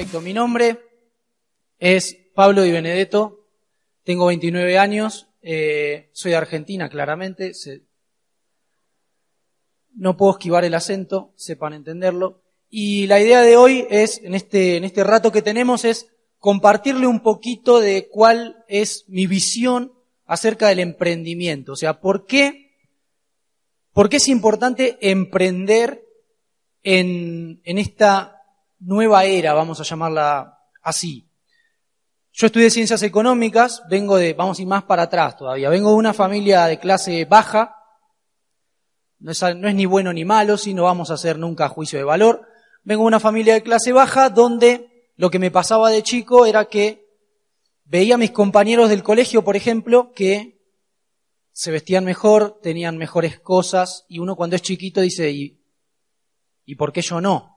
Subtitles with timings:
[0.00, 0.22] Perfecto.
[0.22, 0.78] Mi nombre
[1.78, 3.44] es Pablo Di Benedetto.
[4.02, 5.28] Tengo 29 años.
[5.42, 7.52] eh, soy de Argentina, claramente.
[9.92, 12.40] No puedo esquivar el acento, sepan entenderlo.
[12.70, 16.08] Y la idea de hoy es, en este, en este rato que tenemos, es
[16.38, 19.92] compartirle un poquito de cuál es mi visión
[20.24, 21.72] acerca del emprendimiento.
[21.72, 22.72] O sea, ¿por qué,
[23.92, 26.02] por qué es importante emprender
[26.82, 28.39] en, en esta
[28.80, 31.26] nueva era, vamos a llamarla así.
[32.32, 35.96] Yo estudié ciencias económicas, vengo de, vamos a ir más para atrás todavía, vengo de
[35.96, 37.76] una familia de clase baja,
[39.18, 42.46] no es, ni bueno ni malo, si no vamos a hacer nunca juicio de valor,
[42.82, 46.66] vengo de una familia de clase baja donde lo que me pasaba de chico era
[46.66, 47.06] que
[47.84, 50.60] veía a mis compañeros del colegio, por ejemplo, que
[51.52, 55.60] se vestían mejor, tenían mejores cosas, y uno cuando es chiquito dice, ¿y,
[56.64, 57.49] ¿y por qué yo no?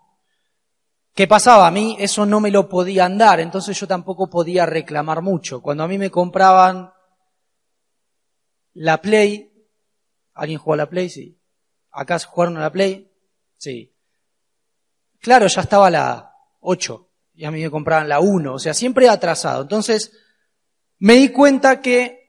[1.13, 1.67] ¿Qué pasaba?
[1.67, 5.61] A mí eso no me lo podía andar, entonces yo tampoco podía reclamar mucho.
[5.61, 6.91] Cuando a mí me compraban
[8.73, 9.51] la Play,
[10.33, 11.09] ¿alguien jugó a la Play?
[11.09, 11.39] Sí.
[11.91, 13.11] ¿Acá jugaron a la Play?
[13.57, 13.95] Sí.
[15.21, 19.07] Claro, ya estaba la 8 y a mí me compraban la 1, o sea, siempre
[19.07, 19.61] atrasado.
[19.61, 20.11] Entonces,
[20.97, 22.23] me di cuenta que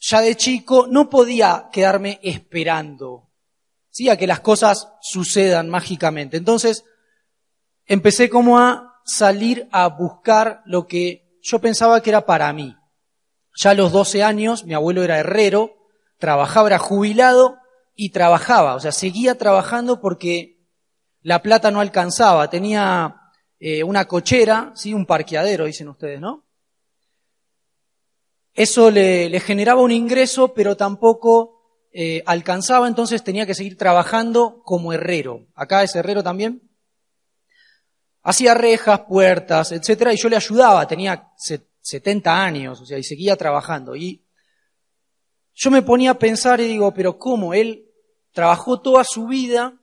[0.00, 3.30] ya de chico no podía quedarme esperando,
[3.90, 4.08] ¿sí?
[4.08, 6.36] A que las cosas sucedan mágicamente.
[6.36, 6.84] Entonces,
[7.92, 12.74] empecé como a salir a buscar lo que yo pensaba que era para mí.
[13.54, 15.74] Ya a los 12 años, mi abuelo era herrero,
[16.16, 17.58] trabajaba, era jubilado
[17.94, 20.58] y trabajaba, o sea, seguía trabajando porque
[21.20, 23.14] la plata no alcanzaba, tenía
[23.58, 26.46] eh, una cochera, sí, un parqueadero, dicen ustedes, ¿no?
[28.54, 34.94] Eso le, generaba un ingreso, pero tampoco eh, alcanzaba, entonces tenía que seguir trabajando como
[34.94, 35.46] herrero.
[35.54, 36.71] Acá es herrero también.
[38.22, 41.30] Hacía rejas, puertas, etcétera, y yo le ayudaba, tenía
[41.80, 43.96] 70 años, o sea, y seguía trabajando.
[43.96, 44.24] Y
[45.54, 47.52] yo me ponía a pensar y digo, pero ¿cómo?
[47.52, 47.86] Él
[48.32, 49.78] trabajó toda su vida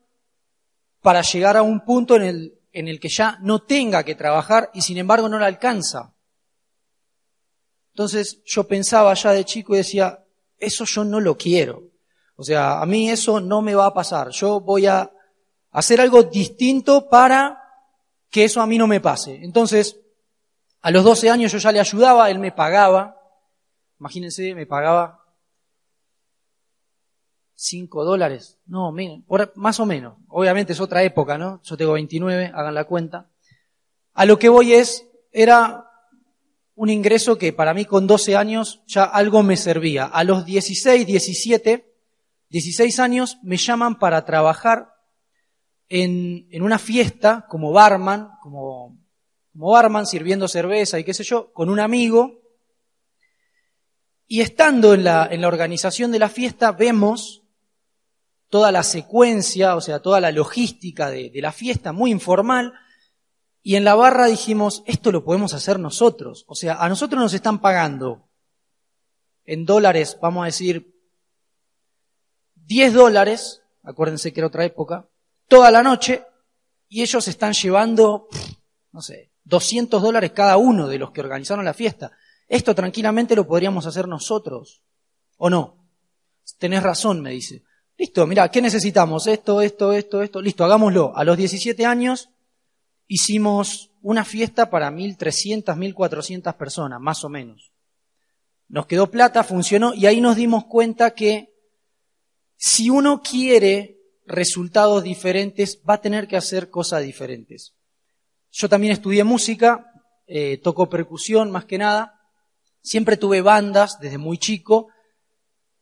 [1.01, 4.69] para llegar a un punto en el, en el que ya no tenga que trabajar
[4.73, 6.13] y sin embargo no le alcanza.
[7.93, 10.23] Entonces yo pensaba ya de chico y decía,
[10.57, 11.83] eso yo no lo quiero.
[12.35, 14.29] O sea, a mí eso no me va a pasar.
[14.29, 15.11] Yo voy a
[15.71, 17.58] hacer algo distinto para
[18.29, 19.43] que eso a mí no me pase.
[19.43, 19.99] Entonces,
[20.81, 23.17] a los 12 años yo ya le ayudaba, él me pagaba.
[23.99, 25.25] Imagínense, me pagaba
[27.55, 28.57] 5 dólares.
[28.65, 29.25] No, miren,
[29.55, 30.17] más o menos.
[30.29, 31.61] Obviamente es otra época, ¿no?
[31.63, 33.29] Yo tengo 29, hagan la cuenta.
[34.13, 35.85] A lo que voy es, era
[36.75, 40.05] un ingreso que para mí con 12 años ya algo me servía.
[40.05, 41.93] A los 16, 17,
[42.49, 44.93] 16 años me llaman para trabajar
[45.89, 48.97] en, en una fiesta como barman, como,
[49.51, 52.39] como barman sirviendo cerveza y qué sé yo, con un amigo.
[54.27, 57.43] Y estando en la, en la organización de la fiesta vemos
[58.49, 62.73] toda la secuencia, o sea, toda la logística de, de la fiesta, muy informal,
[63.61, 66.45] y en la barra dijimos, esto lo podemos hacer nosotros.
[66.47, 68.29] O sea, a nosotros nos están pagando
[69.45, 70.95] en dólares, vamos a decir,
[72.55, 75.09] 10 dólares, acuérdense que era otra época,
[75.49, 76.23] toda la noche,
[76.87, 78.29] y ellos están llevando,
[78.93, 82.11] no sé, 200 dólares cada uno de los que organizaron la fiesta.
[82.47, 84.81] Esto tranquilamente lo podríamos hacer nosotros,
[85.37, 85.75] ¿o no?
[86.57, 87.63] Tenés razón, me dice.
[87.97, 89.27] Listo, mira, ¿qué necesitamos?
[89.27, 90.41] Esto, esto, esto, esto.
[90.41, 91.15] Listo, hagámoslo.
[91.15, 92.29] A los 17 años
[93.07, 97.73] hicimos una fiesta para 1.300, 1.400 personas, más o menos.
[98.67, 101.53] Nos quedó plata, funcionó y ahí nos dimos cuenta que
[102.55, 103.98] si uno quiere
[104.29, 107.73] resultados diferentes, va a tener que hacer cosas diferentes.
[108.51, 109.91] Yo también estudié música,
[110.27, 112.21] eh, percusión más que nada,
[112.81, 114.87] siempre tuve bandas desde muy chico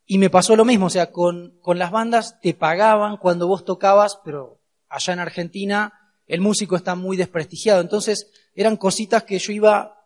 [0.05, 3.65] y me pasó lo mismo, o sea, con, con las bandas te pagaban cuando vos
[3.65, 5.94] tocabas, pero allá en Argentina
[6.25, 7.81] el músico está muy desprestigiado.
[7.81, 9.97] Entonces eran cositas que yo iba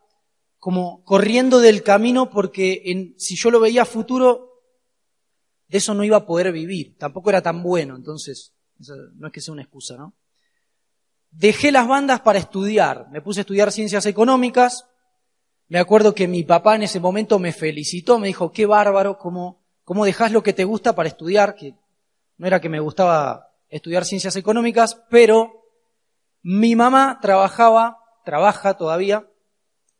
[0.58, 4.51] como corriendo del camino porque en, si yo lo veía a futuro,
[5.72, 6.98] de eso no iba a poder vivir.
[6.98, 8.52] Tampoco era tan bueno, entonces
[9.14, 10.14] no es que sea una excusa, ¿no?
[11.30, 13.08] Dejé las bandas para estudiar.
[13.10, 14.84] Me puse a estudiar ciencias económicas.
[15.68, 19.64] Me acuerdo que mi papá en ese momento me felicitó, me dijo, qué bárbaro, cómo,
[19.82, 21.74] cómo dejás lo que te gusta para estudiar, que
[22.36, 25.64] no era que me gustaba estudiar ciencias económicas, pero
[26.42, 27.96] mi mamá trabajaba,
[28.26, 29.26] trabaja todavía,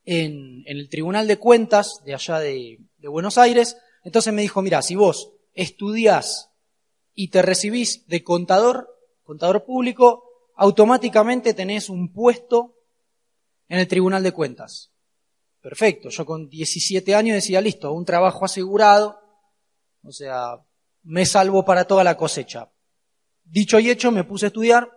[0.04, 3.78] en, en el Tribunal de Cuentas de allá de, de, Buenos Aires.
[4.04, 6.50] Entonces me dijo, mira, si vos estudiás
[7.14, 8.88] y te recibís de contador,
[9.22, 10.24] contador público,
[10.56, 12.76] automáticamente tenés un puesto
[13.68, 14.92] en el Tribunal de Cuentas.
[15.60, 19.20] Perfecto, yo con 17 años decía, listo, un trabajo asegurado,
[20.02, 20.60] o sea,
[21.04, 22.70] me salvo para toda la cosecha.
[23.44, 24.90] Dicho y hecho, me puse a estudiar,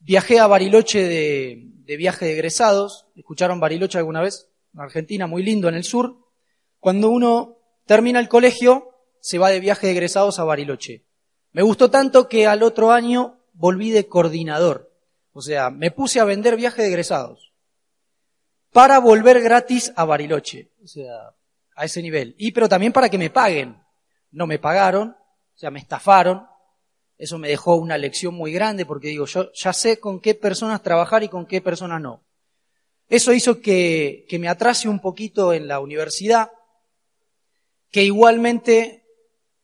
[0.00, 4.48] viajé a Bariloche de, viaje de egresados, ¿escucharon Bariloche alguna vez?
[4.76, 6.16] Argentina, muy lindo en el sur.
[6.78, 7.58] Cuando uno
[7.90, 11.02] termina el colegio, se va de viaje de egresados a Bariloche.
[11.50, 14.94] Me gustó tanto que al otro año volví de coordinador.
[15.32, 17.52] O sea, me puse a vender viaje de egresados
[18.70, 20.70] para volver gratis a Bariloche.
[20.84, 21.34] O sea,
[21.74, 22.36] a ese nivel.
[22.38, 23.82] Y pero también para que me paguen.
[24.30, 26.46] No me pagaron, o sea, me estafaron.
[27.18, 30.80] Eso me dejó una lección muy grande porque digo, yo ya sé con qué personas
[30.80, 32.22] trabajar y con qué personas no.
[33.08, 36.52] Eso hizo que, que me atrase un poquito en la universidad,
[37.90, 39.04] que igualmente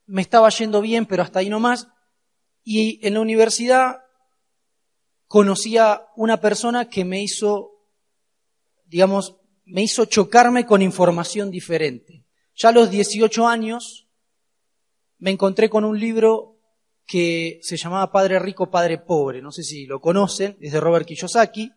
[0.06, 1.88] me estaba yendo bien, pero hasta ahí no más.
[2.62, 3.98] Y en la universidad
[5.26, 7.76] conocía una persona que me hizo
[8.88, 12.24] digamos, me hizo chocarme con información diferente.
[12.54, 14.08] Ya a los 18 años
[15.18, 16.58] me encontré con un libro
[17.06, 19.42] que se llamaba Padre Rico, Padre Pobre.
[19.42, 21.72] No sé si lo conocen, es de Robert Kiyosaki.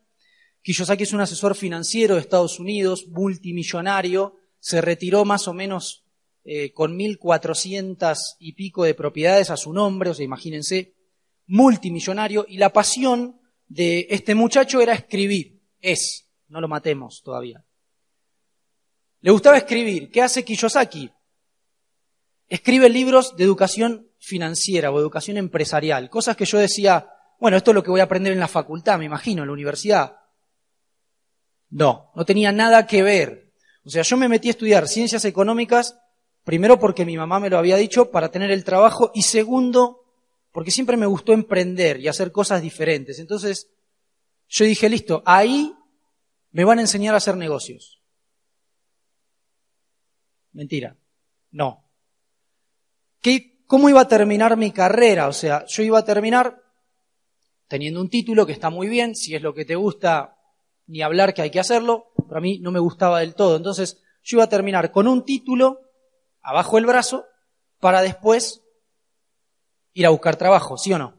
[0.61, 6.05] Kiyosaki es un asesor financiero de Estados Unidos, multimillonario, se retiró más o menos
[6.51, 10.95] eh, con 1.400 y pico de propiedades a su nombre, o sea, imagínense,
[11.45, 17.63] multimillonario, y la pasión de este muchacho era escribir, es no lo matemos todavía.
[19.21, 20.09] Le gustaba escribir.
[20.09, 21.11] ¿Qué hace Kiyosaki?
[22.47, 26.09] Escribe libros de educación financiera o educación empresarial.
[26.09, 28.97] Cosas que yo decía, bueno, esto es lo que voy a aprender en la facultad,
[28.97, 30.17] me imagino, en la universidad.
[31.69, 33.53] No, no tenía nada que ver.
[33.85, 35.95] O sea, yo me metí a estudiar ciencias económicas,
[36.43, 40.05] primero porque mi mamá me lo había dicho, para tener el trabajo, y segundo,
[40.51, 43.19] porque siempre me gustó emprender y hacer cosas diferentes.
[43.19, 43.69] Entonces,
[44.47, 45.75] yo dije, listo, ahí
[46.51, 48.01] me van a enseñar a hacer negocios.
[50.51, 50.97] Mentira.
[51.51, 51.85] No.
[53.21, 55.27] ¿Qué, ¿Cómo iba a terminar mi carrera?
[55.27, 56.63] O sea, yo iba a terminar
[57.67, 60.35] teniendo un título que está muy bien, si es lo que te gusta,
[60.87, 63.55] ni hablar que hay que hacerlo, pero a mí no me gustaba del todo.
[63.55, 65.81] Entonces, yo iba a terminar con un título
[66.49, 67.25] abajo del brazo
[67.79, 68.63] para después
[69.93, 71.13] ir a buscar trabajo, ¿sí o no?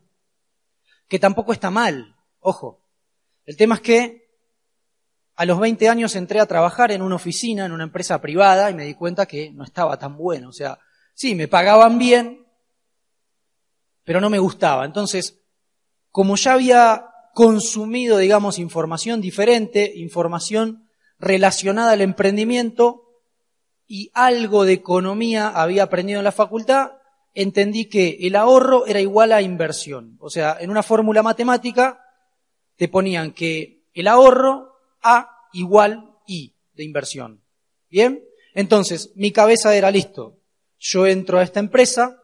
[1.09, 2.85] Que tampoco está mal, ojo.
[3.45, 4.31] El tema es que
[5.37, 8.75] a los 20 años entré a trabajar en una oficina, en una empresa privada, y
[8.75, 10.49] me di cuenta que no estaba tan bueno.
[10.49, 10.79] O sea,
[11.15, 12.47] sí, me pagaban bien,
[14.05, 14.85] pero no me gustaba.
[14.85, 15.41] Entonces,
[16.11, 23.00] como ya había consumido, digamos, información diferente, información relacionada al emprendimiento,
[23.93, 26.93] y algo de economía había aprendido en la facultad,
[27.35, 30.17] entendí que el ahorro era igual a inversión.
[30.21, 32.01] O sea, en una fórmula matemática
[32.77, 37.43] te ponían que el ahorro a igual I de inversión.
[37.89, 38.25] ¿Bien?
[38.55, 40.39] Entonces, mi cabeza era listo.
[40.79, 42.23] Yo entro a esta empresa,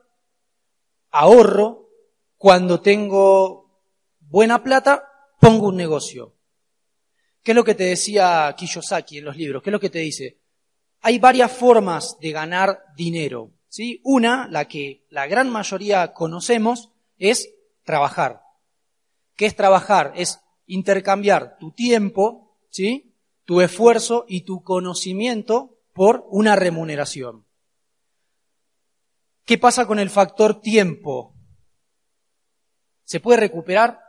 [1.10, 1.88] ahorro,
[2.36, 3.82] cuando tengo
[4.20, 5.02] buena plata,
[5.40, 6.32] pongo un negocio.
[7.42, 9.64] ¿Qué es lo que te decía Kiyosaki en los libros?
[9.64, 10.45] ¿Qué es lo que te dice?
[11.00, 13.52] Hay varias formas de ganar dinero.
[13.68, 14.00] ¿sí?
[14.04, 18.42] Una, la que la gran mayoría conocemos, es trabajar.
[19.36, 20.12] ¿Qué es trabajar?
[20.16, 23.14] Es intercambiar tu tiempo ¿sí?
[23.46, 27.46] Tu esfuerzo y tu conocimiento por una remuneración.
[29.46, 31.34] ¿Qué pasa con el factor tiempo?
[33.04, 34.00] ¿Se puede recuperar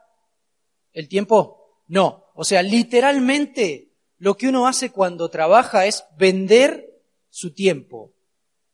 [0.91, 1.83] el tiempo?
[1.87, 2.25] No.
[2.33, 3.86] O sea, literalmente
[4.17, 8.13] lo que uno hace cuando trabaja es vender su tiempo.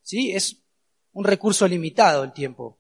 [0.01, 0.31] ¿Sí?
[0.31, 0.63] Es
[1.11, 2.79] un recurso limitado el tiempo.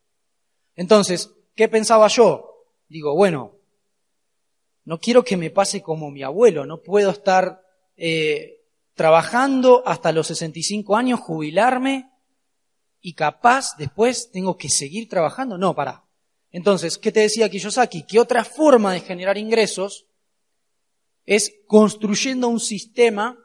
[0.75, 2.65] Entonces, ¿qué pensaba yo?
[2.87, 3.57] Digo, bueno,
[4.85, 7.61] no quiero que me pase como mi abuelo, no puedo estar
[7.95, 8.61] eh,
[8.95, 12.11] trabajando hasta los 65 años, jubilarme
[13.01, 15.57] y capaz después tengo que seguir trabajando.
[15.57, 16.05] No, para.
[16.51, 18.05] Entonces, ¿qué te decía Kiyosaki?
[18.05, 20.05] Que otra forma de generar ingresos
[21.25, 23.37] es construyendo un sistema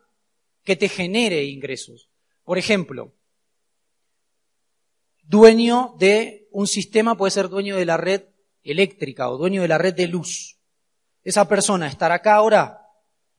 [0.65, 2.11] que te genere ingresos.
[2.43, 3.15] Por ejemplo,
[5.23, 8.25] dueño de un sistema puede ser dueño de la red
[8.63, 10.59] eléctrica o dueño de la red de luz.
[11.23, 12.81] ¿Esa persona estará acá ahora?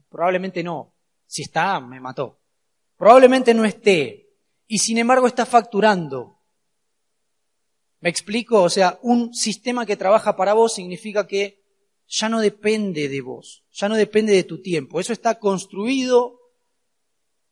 [0.10, 0.96] Probablemente no.
[1.26, 2.42] Si está, me mató.
[2.98, 4.30] Probablemente no esté.
[4.68, 6.40] Y sin embargo está facturando.
[8.00, 8.64] ¿Me explico?
[8.64, 11.59] O sea, un sistema que trabaja para vos significa que
[12.10, 15.00] ya no depende de vos, ya no depende de tu tiempo.
[15.00, 16.40] Eso está construido,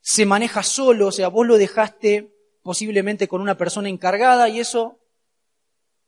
[0.01, 2.33] se maneja solo, o sea, vos lo dejaste
[2.63, 4.99] posiblemente con una persona encargada y eso,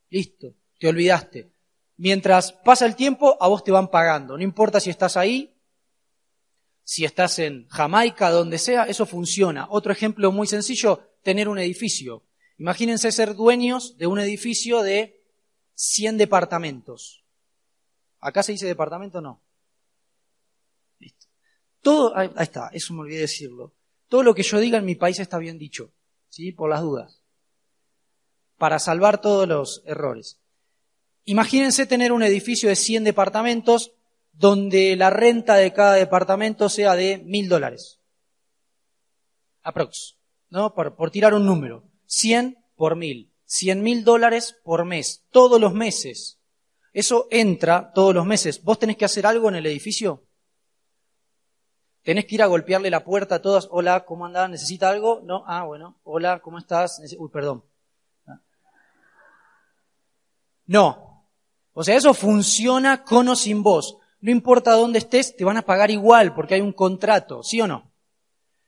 [0.09, 1.53] listo, te olvidaste.
[1.95, 4.37] mientras pasa el tiempo, a vos te van pagando.
[4.37, 5.53] No importa si estás ahí,
[6.83, 9.67] si estás en Jamaica, donde sea, eso funciona.
[9.69, 12.23] Otro ejemplo muy sencillo, tener un edificio.
[12.57, 15.21] Imagínense ser dueños de un edificio de
[15.75, 17.25] 100 departamentos.
[18.19, 19.21] ¿Acá se dice departamento?
[19.21, 19.41] No.
[20.99, 21.27] Listo.
[21.81, 23.73] Todo, ahí está, eso me olvidé decirlo.
[24.07, 25.93] Todo lo que yo diga en mi país está bien dicho,
[26.29, 26.51] ¿sí?
[26.51, 27.23] Por las dudas.
[28.57, 30.39] Para salvar todos los errores.
[31.25, 33.93] Imagínense tener un edificio de 100 departamentos
[34.31, 37.99] donde la renta de cada departamento sea de mil dólares.
[39.61, 40.17] Aprox.
[40.49, 40.73] ¿No?
[40.73, 41.83] Por, por tirar un número.
[42.07, 43.31] 100 por mil.
[43.45, 45.23] 100 mil dólares por mes.
[45.29, 46.38] Todos los meses.
[46.93, 48.63] Eso entra todos los meses.
[48.63, 50.23] ¿Vos tenés que hacer algo en el edificio?
[52.03, 53.67] ¿Tenés que ir a golpearle la puerta a todas?
[53.71, 54.49] Hola, ¿cómo andás?
[54.49, 55.21] ¿Necesita algo?
[55.23, 55.43] No.
[55.45, 55.99] Ah, bueno.
[56.03, 57.01] Hola, ¿cómo estás?
[57.17, 57.63] Uy, perdón.
[60.65, 61.25] No.
[61.73, 63.97] O sea, eso funciona con o sin vos.
[64.21, 67.67] No importa dónde estés, te van a pagar igual porque hay un contrato, ¿sí o
[67.67, 67.91] no?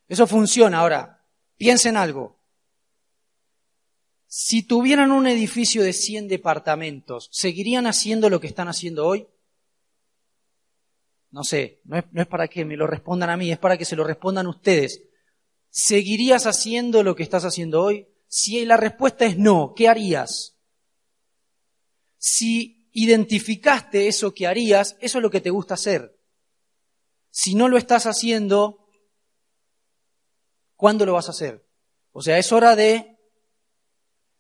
[0.08, 0.80] Eso funciona.
[0.80, 1.24] Ahora,
[1.58, 2.41] piensen algo.
[4.34, 9.28] Si tuvieran un edificio de 100 departamentos, ¿seguirían haciendo lo que están haciendo hoy?
[11.32, 13.78] No sé, no es, no es, para que me lo respondan a mí, es para
[13.78, 15.04] que se lo respondan ustedes.
[15.70, 18.08] ¿Seguirías haciendo lo que estás haciendo hoy?
[18.30, 20.56] Si la respuesta es no, ¿qué harías?
[22.18, 26.18] Si identificaste eso que harías, eso es lo que te gusta hacer.
[27.32, 28.88] Si no lo estás haciendo,
[30.78, 31.68] ¿cuándo lo vas a hacer?
[32.14, 33.11] O sea, es hora de...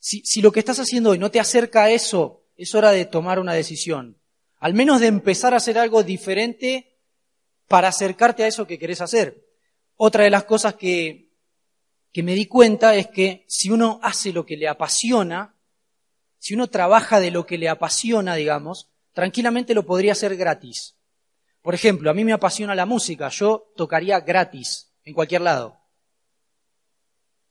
[0.02, 3.06] Si, si lo que estás haciendo hoy no te acerca a eso, es hora de
[3.06, 4.20] tomar una decisión.
[4.58, 6.98] Al menos de empezar a hacer algo diferente
[7.68, 9.46] para acercarte a eso que querés hacer.
[9.96, 11.30] Otra de las cosas que,
[12.12, 15.56] que me di cuenta es que si uno hace lo que le apasiona,
[16.40, 20.96] si uno trabaja de lo que le apasiona, digamos, tranquilamente lo podría hacer gratis.
[21.62, 25.78] Por ejemplo, a mí me apasiona la música, yo tocaría gratis en cualquier lado.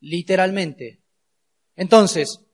[0.00, 0.99] Literalmente.
[1.80, 2.44] Entonces,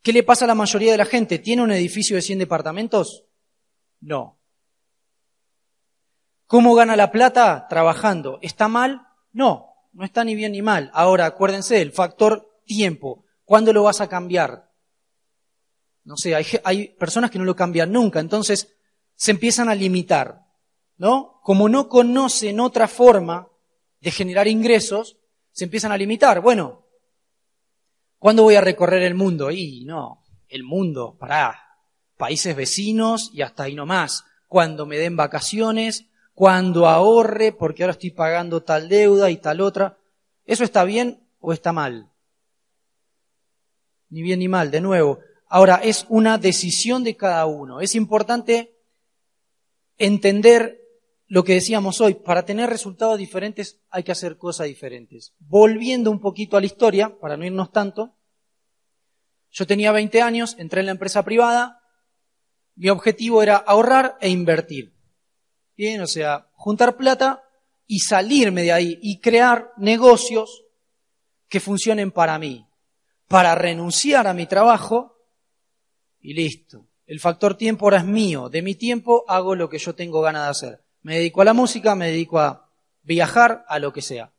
[0.00, 1.38] ¿qué le pasa a la mayoría de la gente?
[1.38, 3.26] ¿Tiene un edificio de 100 departamentos?
[4.00, 4.38] No.
[6.46, 7.66] ¿Cómo gana la plata?
[7.68, 8.38] Trabajando.
[8.40, 9.06] ¿Está mal?
[9.32, 10.90] No, no está ni bien ni mal.
[10.94, 13.26] Ahora, acuérdense, el factor tiempo.
[13.44, 14.72] ¿Cuándo lo vas a cambiar?
[16.04, 18.74] No sé, hay, hay personas que no lo cambian nunca, entonces
[19.14, 20.46] se empiezan a limitar,
[20.96, 21.38] ¿no?
[21.42, 23.46] Como no conocen otra forma
[24.00, 25.18] de generar ingresos,
[25.52, 26.40] se empiezan a limitar.
[26.40, 26.87] Bueno,
[28.18, 29.50] ¿cuándo voy a recorrer el mundo?
[29.50, 31.58] Y no, el mundo, para
[32.16, 34.24] países vecinos y hasta ahí no más.
[34.48, 39.98] Cuando me den vacaciones, cuando ahorre, porque ahora estoy pagando tal deuda y tal otra.
[40.44, 42.10] ¿Eso está bien o está mal?
[44.10, 45.18] Ni bien ni mal, de nuevo.
[45.48, 47.80] Ahora, es una decisión de cada uno.
[47.80, 48.78] Es importante
[49.96, 50.77] entender
[51.28, 52.14] lo que decíamos hoy.
[52.14, 55.34] Para tener resultados diferentes hay que hacer cosas diferentes.
[55.38, 58.16] Volviendo un poquito a la historia, para no irnos tanto,
[59.50, 61.80] yo tenía 20 años, entré en la empresa privada,
[62.74, 64.94] mi objetivo era ahorrar e invertir.
[65.76, 67.44] Bien, o sea, juntar plata
[67.86, 70.64] y salirme de ahí y crear negocios
[71.48, 72.66] que funcionen para mí,
[73.26, 75.16] para renunciar a mi trabajo
[76.20, 76.86] y listo.
[77.06, 78.50] El factor tiempo ahora es mío.
[78.50, 80.87] De mi tiempo hago lo que yo tengo ganas de hacer.
[81.08, 82.68] Me dedico a la música, me dedico a
[83.02, 84.30] viajar, a lo que sea.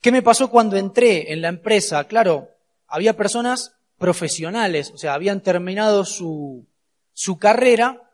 [0.00, 2.02] ¿Qué me pasó cuando entré en la empresa?
[2.08, 2.50] Claro,
[2.88, 6.66] había personas profesionales, o sea, habían terminado su,
[7.12, 8.10] su carrera,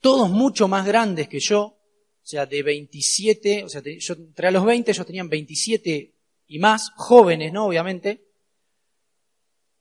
[0.00, 1.76] todos mucho más grandes que yo, o
[2.22, 6.14] sea, de 27, o sea, yo entré a los 20, ellos tenían 27
[6.46, 7.66] y más, jóvenes, ¿no?
[7.66, 8.22] Obviamente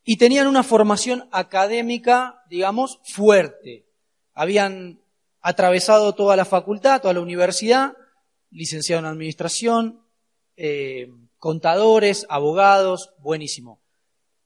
[0.03, 3.85] y tenían una formación académica, digamos, fuerte.
[4.33, 4.99] Habían
[5.41, 7.93] atravesado toda la facultad, toda la universidad,
[8.49, 10.05] licenciado en administración,
[10.55, 13.81] eh, contadores, abogados, buenísimo.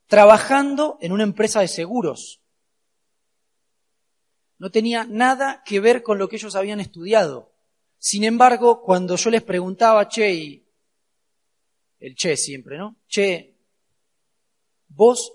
[0.08, 2.42] Trabajando en una empresa de seguros.
[4.58, 7.54] No tenía nada que ver con lo que ellos habían estudiado.
[7.98, 10.64] Sin embargo, cuando yo les preguntaba, che,
[12.00, 12.98] el che siempre, ¿no?
[13.08, 13.58] Che,
[14.88, 15.34] vos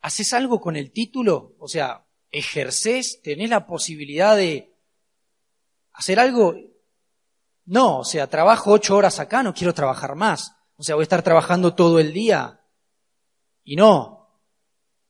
[0.00, 1.56] ¿Haces algo con el título?
[1.58, 3.20] O sea, ¿ejercés?
[3.22, 4.74] ¿Tenés la posibilidad de
[5.92, 6.56] hacer algo?
[7.64, 10.54] No, o sea, trabajo ocho horas acá, no quiero trabajar más.
[10.76, 12.60] O sea, voy a estar trabajando todo el día.
[13.64, 14.18] Y no.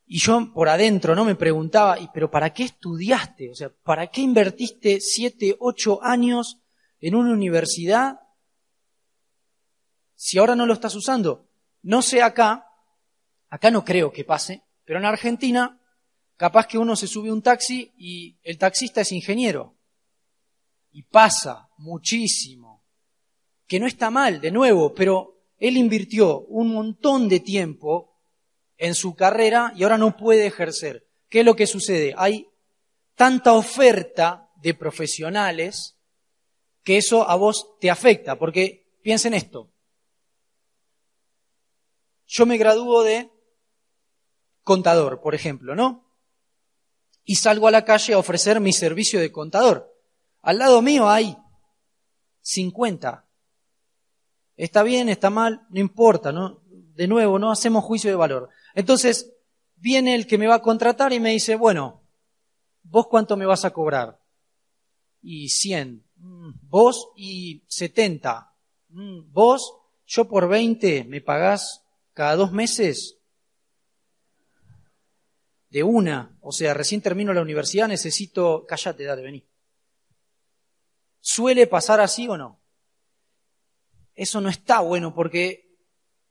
[0.07, 3.51] Y yo por adentro no me preguntaba, ¿y pero para qué estudiaste?
[3.51, 6.59] O sea, ¿para qué invertiste siete, ocho años
[7.01, 8.21] en una universidad
[10.15, 11.47] si ahora no lo estás usando?
[11.83, 12.67] No sé acá,
[13.51, 15.78] acá no creo que pase, pero en Argentina
[16.39, 19.75] capaz que uno se sube un taxi y el taxista es ingeniero.
[20.93, 22.85] Y pasa muchísimo.
[23.67, 28.17] Que no está mal, de nuevo, pero él invirtió un montón de tiempo
[28.79, 31.07] en su carrera y ahora no puede ejercer.
[31.29, 32.15] ¿Qué es lo que sucede?
[32.17, 32.49] Hay
[33.17, 35.99] tanta oferta de profesionales
[36.85, 39.71] que eso a vos te afecta, porque piensen esto.
[42.27, 43.29] Yo me gradúo de
[44.63, 46.08] contador, por ejemplo, ¿no?
[47.29, 49.95] Y salgo a la calle a ofrecer mi servicio de contador.
[50.41, 51.37] Al lado mío hay
[52.41, 53.29] 50.
[54.57, 56.63] Está bien, está mal, no importa, ¿no?
[56.71, 58.49] De nuevo, no hacemos juicio de valor.
[58.75, 59.31] Entonces,
[59.77, 62.03] viene el que me va a contratar y me dice, bueno,
[62.83, 64.19] ¿vos cuánto me vas a cobrar?
[65.21, 66.03] Y 100.
[66.17, 68.55] Mm, vos y 70.
[68.89, 69.75] Mm, vos,
[70.07, 73.18] yo por 20 me pagás cada dos meses
[75.71, 76.37] de una.
[76.41, 79.47] O sea, recién termino la universidad, necesito, cállate, dale, vení.
[81.21, 82.61] ¿Suele pasar así o no?
[84.15, 85.77] Eso no está bueno porque,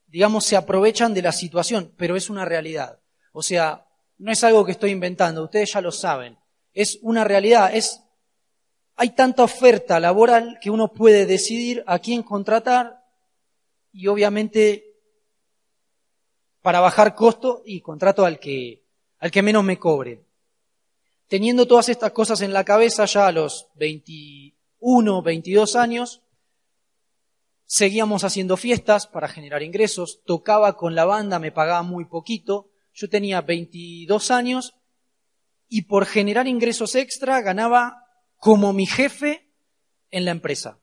[0.08, 3.00] digamos, se aprovechan de la situación, pero es una realidad.
[3.32, 6.38] O sea, no es algo que estoy inventando, ustedes ya lo saben.
[6.74, 8.01] Es una realidad, es
[9.00, 13.06] hay tanta oferta laboral que uno puede decidir a quién contratar
[13.91, 14.96] y obviamente
[16.63, 18.87] para bajar costo y contrato al que,
[19.19, 20.24] al que menos me cobre.
[21.27, 26.21] Teniendo todas estas cosas en la cabeza ya a los 21, 22 años,
[27.65, 33.09] seguíamos haciendo fiestas para generar ingresos, tocaba con la banda, me pagaba muy poquito, yo
[33.09, 34.75] tenía 22 años
[35.67, 38.05] y por generar ingresos extra ganaba
[38.38, 39.51] como mi jefe
[40.12, 40.79] en la empresa.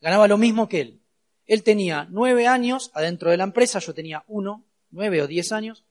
[0.00, 1.02] Ganaba lo mismo que él.
[1.44, 5.84] Él tenía nueve años adentro de la empresa, yo tenía uno, nueve o diez años,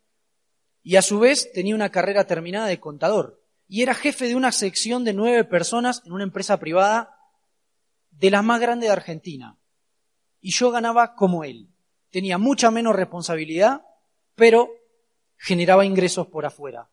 [0.86, 3.44] y a su vez tenía una carrera terminada de contador.
[3.68, 7.18] Y era jefe de una sección de nueve personas en una empresa privada
[8.12, 9.58] de la más grande de Argentina.
[10.40, 11.68] Y yo ganaba como él.
[12.10, 13.86] Tenía mucha menos responsabilidad,
[14.36, 14.70] pero
[15.36, 16.90] generaba ingresos por afuera.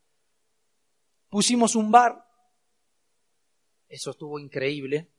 [1.28, 2.24] Pusimos un bar
[3.92, 5.10] eso estuvo increíble.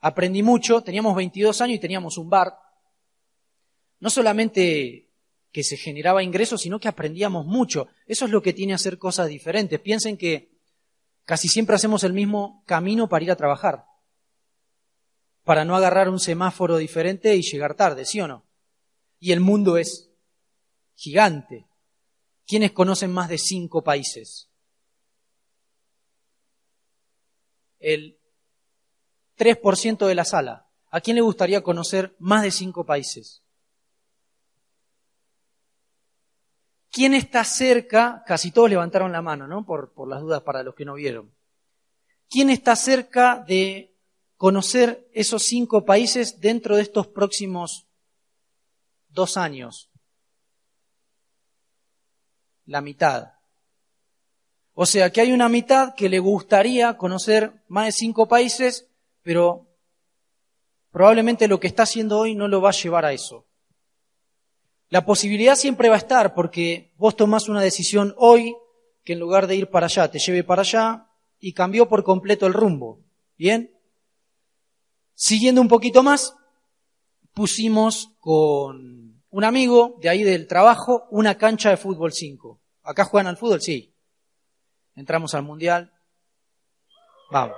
[0.00, 2.52] Aprendí mucho, teníamos 22 años y teníamos un bar.
[4.00, 5.07] No solamente
[5.58, 7.88] que se generaba ingresos, sino que aprendíamos mucho.
[8.06, 9.80] Eso es lo que tiene hacer cosas diferentes.
[9.80, 10.52] Piensen que
[11.24, 13.84] casi siempre hacemos el mismo camino para ir a trabajar.
[15.42, 18.46] Para no agarrar un semáforo diferente y llegar tarde, ¿sí o no?
[19.18, 20.12] Y el mundo es
[20.94, 21.66] gigante.
[22.46, 24.48] ¿Quiénes conocen más de cinco países?
[27.80, 28.20] el
[29.36, 30.70] 3% de la sala.
[30.88, 33.42] ¿A quién le gustaría conocer más de cinco países?
[36.90, 38.22] ¿Quién está cerca?
[38.26, 39.64] Casi todos levantaron la mano, ¿no?
[39.64, 41.34] Por, por las dudas para los que no vieron.
[42.30, 43.94] ¿Quién está cerca de
[44.36, 47.86] conocer esos cinco países dentro de estos próximos
[49.08, 49.90] dos años?
[52.64, 53.32] La mitad.
[54.74, 58.88] O sea que hay una mitad que le gustaría conocer más de cinco países,
[59.22, 59.66] pero
[60.92, 63.47] probablemente lo que está haciendo hoy no lo va a llevar a eso.
[64.88, 68.56] La posibilidad siempre va a estar porque vos tomás una decisión hoy
[69.04, 71.06] que en lugar de ir para allá te lleve para allá
[71.38, 73.00] y cambió por completo el rumbo.
[73.36, 73.72] ¿Bien?
[75.14, 76.34] Siguiendo un poquito más,
[77.34, 82.60] pusimos con un amigo de ahí del trabajo una cancha de fútbol 5.
[82.82, 83.60] ¿Acá juegan al fútbol?
[83.60, 83.94] Sí
[84.98, 85.92] entramos al Mundial.
[87.30, 87.56] Vamos.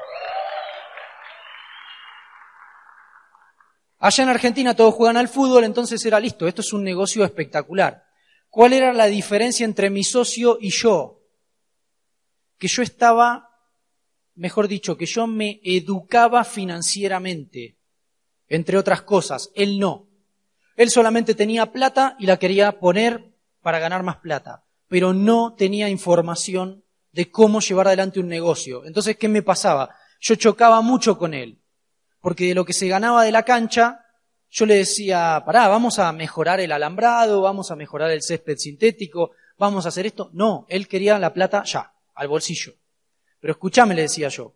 [4.03, 8.03] Allá en Argentina todos juegan al fútbol, entonces era listo, esto es un negocio espectacular.
[8.49, 11.21] ¿Cuál era la diferencia entre mi socio y yo?
[12.57, 13.51] Que yo estaba,
[14.35, 17.77] mejor dicho, que yo me educaba financieramente,
[18.49, 20.09] entre otras cosas, él no.
[20.77, 25.91] Él solamente tenía plata y la quería poner para ganar más plata, pero no tenía
[25.91, 28.87] información de cómo llevar adelante un negocio.
[28.87, 29.95] Entonces, ¿qué me pasaba?
[30.21, 31.60] Yo chocaba mucho con él,
[32.21, 34.07] porque de lo que se ganaba de la cancha,
[34.51, 39.31] yo le decía, pará, vamos a mejorar el alambrado, vamos a mejorar el césped sintético,
[39.57, 40.31] vamos a hacer esto.
[40.33, 42.75] No, él quería la plata ya, al bolsillo.
[43.39, 44.55] Pero escúchame, le decía yo,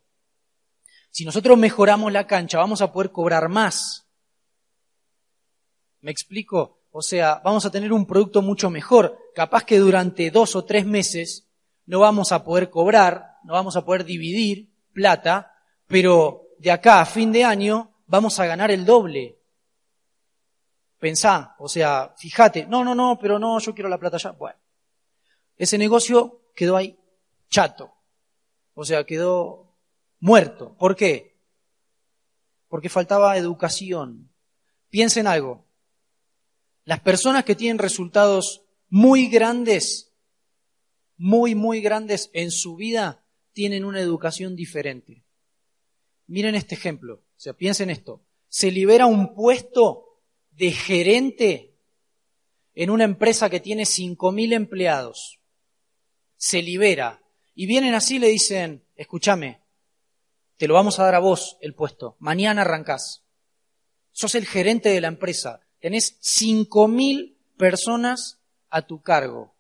[1.11, 4.09] si nosotros mejoramos la cancha, vamos a poder cobrar más.
[6.01, 6.81] ¿Me explico?
[6.91, 9.17] O sea, vamos a tener un producto mucho mejor.
[9.35, 11.49] Capaz que durante dos o tres meses
[11.87, 15.55] no vamos a poder cobrar, no vamos a poder dividir plata,
[15.87, 19.39] pero de acá a fin de año vamos a ganar el doble.
[20.99, 24.31] Pensá, o sea, fíjate, no, no, no, pero no, yo quiero la plata ya.
[24.31, 24.59] Bueno,
[25.57, 26.99] ese negocio quedó ahí,
[27.51, 27.93] chato.
[28.73, 29.77] O sea, quedó
[30.21, 30.75] muerto.
[30.79, 31.39] ¿Por qué?
[32.69, 34.33] Porque faltaba educación.
[34.89, 35.67] Piensen algo.
[36.85, 40.15] Las personas que tienen resultados muy grandes,
[41.19, 43.23] muy, muy grandes en su vida,
[43.53, 45.24] tienen una educación diferente.
[46.27, 47.15] Miren este ejemplo.
[47.15, 48.23] O sea, piensen esto.
[48.49, 50.21] Se libera un puesto
[50.53, 51.75] de gerente
[52.75, 55.41] en una empresa que tiene 5.000 empleados.
[56.37, 57.23] Se libera.
[57.55, 59.61] Y vienen así y le dicen, escúchame,
[60.57, 62.17] te lo vamos a dar a vos el puesto.
[62.19, 63.23] Mañana arrancás.
[64.13, 65.61] Sos el gerente de la empresa.
[65.81, 69.55] Tenés 5.000 personas a tu cargo.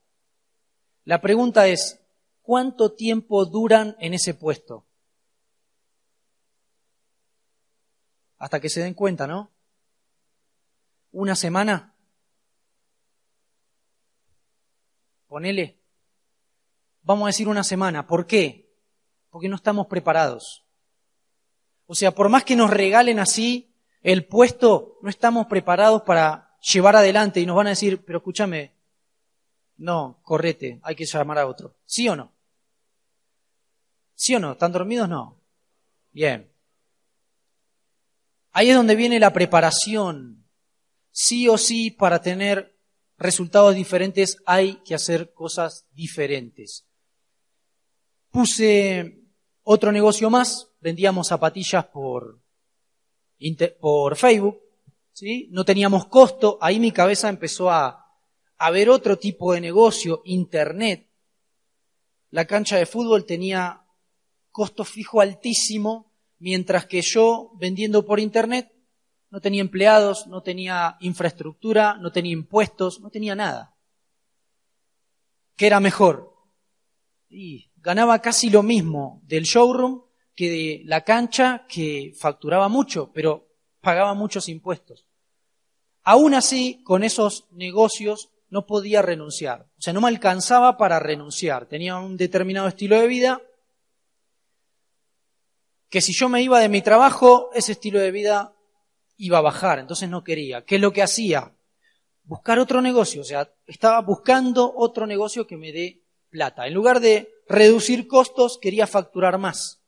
[1.04, 2.00] La pregunta es,
[2.42, 4.86] ¿cuánto tiempo duran en ese puesto?
[8.44, 9.50] Hasta que se den cuenta, ¿no?
[11.12, 11.94] ¿Una semana?
[15.26, 15.80] Ponele.
[17.00, 18.06] Vamos a decir una semana.
[18.06, 18.70] ¿Por qué?
[19.30, 20.62] Porque no estamos preparados.
[21.86, 26.96] O sea, por más que nos regalen así el puesto, no estamos preparados para llevar
[26.96, 28.74] adelante y nos van a decir, pero escúchame,
[29.78, 31.76] no, correte, hay que llamar a otro.
[31.86, 32.30] ¿Sí o no?
[34.14, 34.52] ¿Sí o no?
[34.52, 35.08] ¿Están dormidos?
[35.08, 35.40] No.
[36.12, 36.53] Bien.
[38.56, 40.46] Ahí es donde viene la preparación.
[41.10, 42.78] Sí o sí, para tener
[43.18, 46.86] resultados diferentes hay que hacer cosas diferentes.
[48.30, 49.18] Puse
[49.64, 52.40] otro negocio más, vendíamos zapatillas por,
[53.80, 54.60] por Facebook,
[55.12, 55.48] ¿sí?
[55.50, 58.06] no teníamos costo, ahí mi cabeza empezó a,
[58.56, 61.08] a ver otro tipo de negocio, Internet.
[62.30, 63.82] La cancha de fútbol tenía
[64.52, 68.72] costo fijo altísimo, mientras que yo, vendiendo por Internet,
[69.30, 73.74] no tenía empleados, no tenía infraestructura, no tenía impuestos, no tenía nada.
[75.56, 76.34] ¿Qué era mejor?
[77.28, 80.02] Y ganaba casi lo mismo del showroom
[80.34, 83.48] que de la cancha, que facturaba mucho, pero
[83.80, 85.06] pagaba muchos impuestos.
[86.02, 89.68] Aún así, con esos negocios no podía renunciar.
[89.78, 91.66] O sea, no me alcanzaba para renunciar.
[91.66, 93.42] Tenía un determinado estilo de vida
[95.88, 98.54] que si yo me iba de mi trabajo, ese estilo de vida
[99.16, 99.78] iba a bajar.
[99.78, 100.64] Entonces no quería.
[100.64, 101.54] ¿Qué es lo que hacía?
[102.24, 103.20] Buscar otro negocio.
[103.20, 106.66] O sea, estaba buscando otro negocio que me dé plata.
[106.66, 109.82] En lugar de reducir costos, quería facturar más.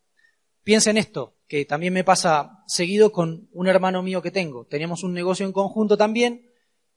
[0.62, 4.66] Piensen esto, que también me pasa seguido con un hermano mío que tengo.
[4.66, 6.50] Teníamos un negocio en conjunto también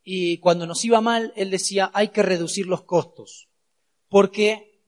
[0.03, 3.49] y cuando nos iba mal, él decía, hay que reducir los costos,
[4.07, 4.81] porque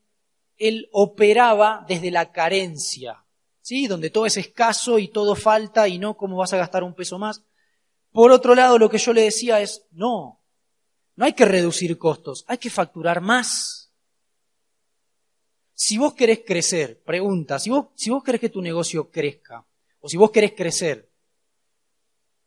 [0.57, 3.25] él operaba desde la carencia,
[3.61, 3.87] ¿sí?
[3.87, 7.17] Donde todo es escaso y todo falta y no cómo vas a gastar un peso
[7.17, 7.43] más.
[8.11, 10.41] Por otro lado, lo que yo le decía es, no,
[11.15, 13.91] no hay que reducir costos, hay que facturar más.
[15.73, 19.65] Si vos querés crecer, pregunta, si vos, si vos querés que tu negocio crezca,
[19.99, 21.11] o si vos querés crecer,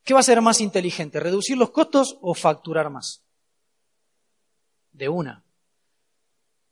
[0.05, 1.19] ¿Qué va a ser más inteligente?
[1.19, 3.23] ¿Reducir los costos o facturar más?
[4.91, 5.43] De una.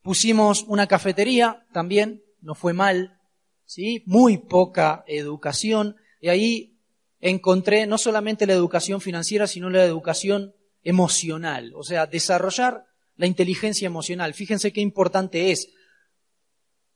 [0.04, 3.20] Pusimos una cafetería también, no fue mal,
[3.66, 4.04] ¿sí?
[4.06, 5.96] Muy poca educación.
[6.20, 6.78] Y ahí
[7.20, 11.74] encontré no solamente la educación financiera, sino la educación emocional.
[11.76, 14.34] O sea, desarrollar la inteligencia emocional.
[14.34, 15.70] Fíjense qué importante es.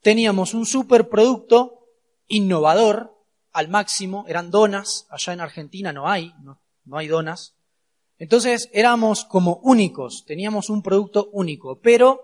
[0.02, 1.86] Teníamos un superproducto
[2.28, 3.14] innovador,
[3.52, 6.60] al máximo, eran donas, allá en Argentina no hay, no,
[6.96, 7.56] hay donas.
[8.18, 12.20] Entonces éramos como únicos, teníamos un producto único, pero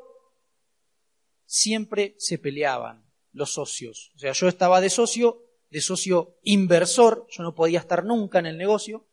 [1.47, 3.04] siempre se peleaban
[3.35, 4.13] los socios.
[4.17, 8.47] O sea, yo estaba de socio, de socio inversor, yo no podía estar nunca en
[8.47, 9.07] el negocio.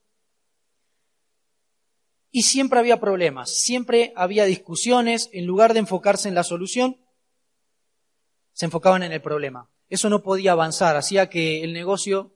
[2.31, 7.05] Y siempre había problemas, siempre había discusiones, en lugar de enfocarse en la solución,
[8.53, 12.33] se enfocaban en el problema eso no podía avanzar, hacía que el negocio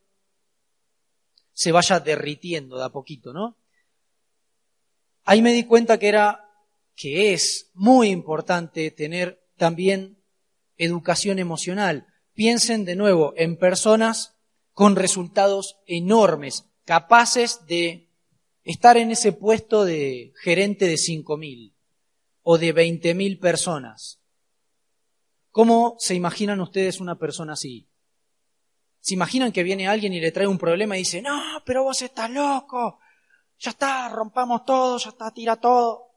[1.54, 3.58] se vaya derritiendo de a poquito, ¿no?
[5.24, 6.52] Ahí me di cuenta que era,
[6.98, 10.15] que es muy importante tener también
[10.78, 12.08] educación emocional.
[12.34, 14.36] Piensen de nuevo en personas
[14.74, 18.10] con resultados enormes, capaces de
[18.64, 21.74] estar en ese puesto de gerente de 5.000
[22.42, 24.20] o de 20.000 personas.
[25.52, 27.88] ¿Cómo se imaginan ustedes una persona así?
[29.00, 32.02] ¿Se imaginan que viene alguien y le trae un problema y dice, no, pero vos
[32.02, 33.00] estás loco,
[33.60, 36.15] ya está, rompamos todo, ya está, tira todo?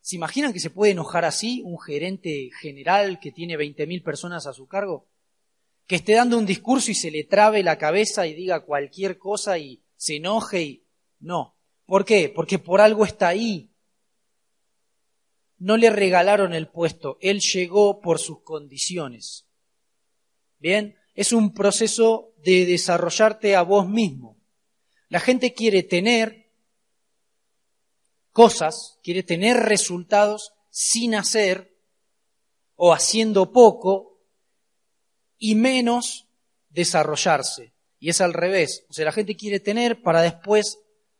[0.00, 4.52] ¿Se imaginan que se puede enojar así un gerente general que tiene 20.000 personas a
[4.52, 5.08] su cargo?
[5.86, 9.58] Que esté dando un discurso y se le trabe la cabeza y diga cualquier cosa
[9.58, 10.86] y se enoje y...
[11.18, 11.56] No.
[11.84, 12.32] ¿Por qué?
[12.34, 13.70] Porque por algo está ahí.
[15.58, 19.46] no le regalaron el puesto, él llegó por sus condiciones.
[20.58, 24.38] Bien, es un proceso de desarrollarte a vos mismo.
[25.08, 26.39] La gente quiere tener
[28.40, 31.76] cosas, quiere tener resultados sin hacer
[32.74, 34.18] o haciendo poco
[35.36, 36.26] y menos
[36.70, 37.74] desarrollarse.
[37.98, 38.86] Y es al revés.
[38.88, 40.78] O sea, la gente quiere tener para después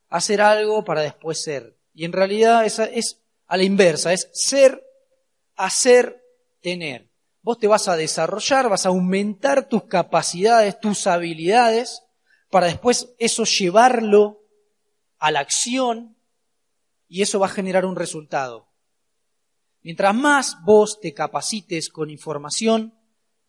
[0.09, 1.77] hacer algo, para después ser.
[1.93, 4.83] Y en realidad es, es a la inversa, es ser,
[5.57, 6.25] hacer,
[6.63, 7.11] tener.
[7.43, 12.03] Vos te vas a desarrollar, vas a aumentar tus capacidades, tus habilidades,
[12.49, 14.41] para después eso llevarlo
[15.19, 16.17] a la acción
[17.11, 18.69] y eso va a generar un resultado.
[19.83, 22.95] Mientras más vos te capacites con información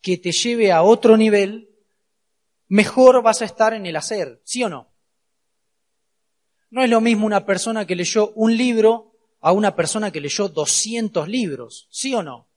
[0.00, 1.70] que te lleve a otro nivel,
[2.66, 4.92] mejor vas a estar en el hacer, ¿sí o no?
[6.70, 10.48] No es lo mismo una persona que leyó un libro a una persona que leyó
[10.48, 12.48] 200 libros, ¿sí o no?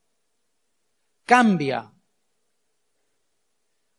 [1.24, 1.92] Cambia.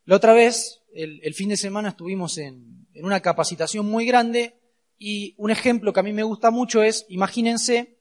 [0.04, 4.60] La otra vez, el, fin de semana, estuvimos en, en una capacitación muy grande
[4.98, 8.00] y un ejemplo que a mí me gusta mucho es, imagínense,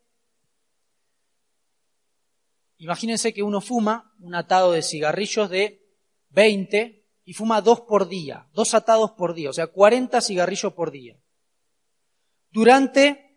[2.78, 5.86] imagínense que uno fuma un atado de cigarrillos de
[6.30, 10.90] 20 y fuma dos por día, dos atados por día, o sea, 40 cigarrillos por
[10.90, 11.18] día.
[12.50, 13.36] Durante,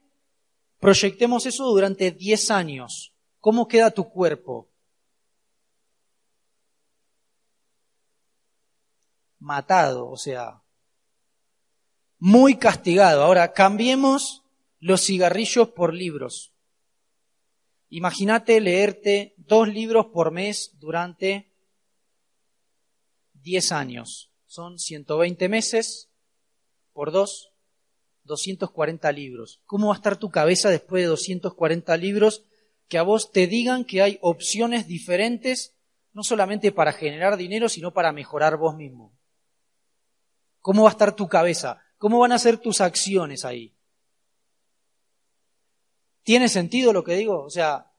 [0.79, 3.13] proyectemos eso durante 10 años.
[3.39, 4.69] ¿Cómo queda tu cuerpo?
[9.39, 10.61] Matado, o sea,
[12.19, 13.23] muy castigado.
[13.23, 14.43] Ahora, cambiemos
[14.79, 16.53] los cigarrillos por libros.
[17.89, 21.51] Imagínate leerte dos libros por mes durante
[23.33, 24.31] 10 años.
[24.45, 26.09] Son 120 meses
[26.93, 27.51] por dos,
[28.23, 29.61] 240 libros.
[29.65, 32.43] ¿Cómo va a estar tu cabeza después de 240 libros
[32.87, 35.75] que a vos te digan que hay opciones diferentes,
[36.13, 39.17] no solamente para generar dinero, sino para mejorar vos mismo?
[40.59, 41.81] ¿Cómo va a estar tu cabeza?
[41.99, 43.75] ¿Cómo van a ser tus acciones ahí?
[46.23, 47.43] ¿Tiene sentido lo que digo?
[47.43, 47.91] O sea,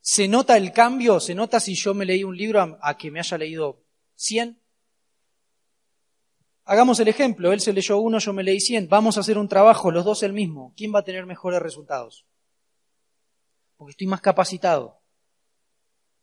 [0.00, 1.20] ¿se nota el cambio?
[1.20, 3.82] ¿Se nota si yo me leí un libro a, que me haya leído
[4.16, 4.60] 100?
[6.64, 9.48] Hagamos el ejemplo, él se leyó uno, yo me leí cien, vamos a hacer un
[9.48, 12.26] trabajo, los dos el mismo, ¿quién va a tener mejores resultados?
[13.76, 15.00] Porque estoy más capacitado,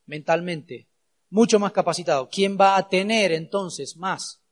[0.06, 0.90] mentalmente,
[1.34, 2.30] mucho más capacitado.
[2.30, 4.44] ¿Quién va a tener entonces más?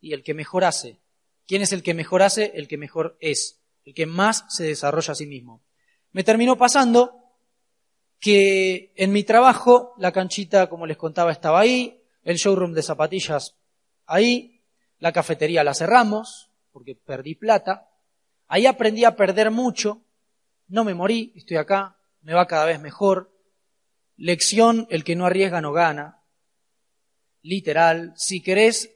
[0.00, 1.00] Y el que mejor hace.
[1.46, 2.52] ¿Quién es el que mejor hace?
[2.54, 5.62] El que mejor es, el que más se desarrolla a sí mismo.
[6.12, 7.22] Me terminó pasando
[8.18, 13.54] que en mi trabajo la canchita, como les contaba, estaba ahí, el showroom de zapatillas
[14.06, 14.62] ahí,
[14.98, 17.88] la cafetería la cerramos porque perdí plata.
[18.48, 20.02] Ahí aprendí a perder mucho.
[20.68, 23.32] No me morí, estoy acá, me va cada vez mejor.
[24.16, 26.22] Lección, el que no arriesga no gana.
[27.42, 28.95] Literal, si querés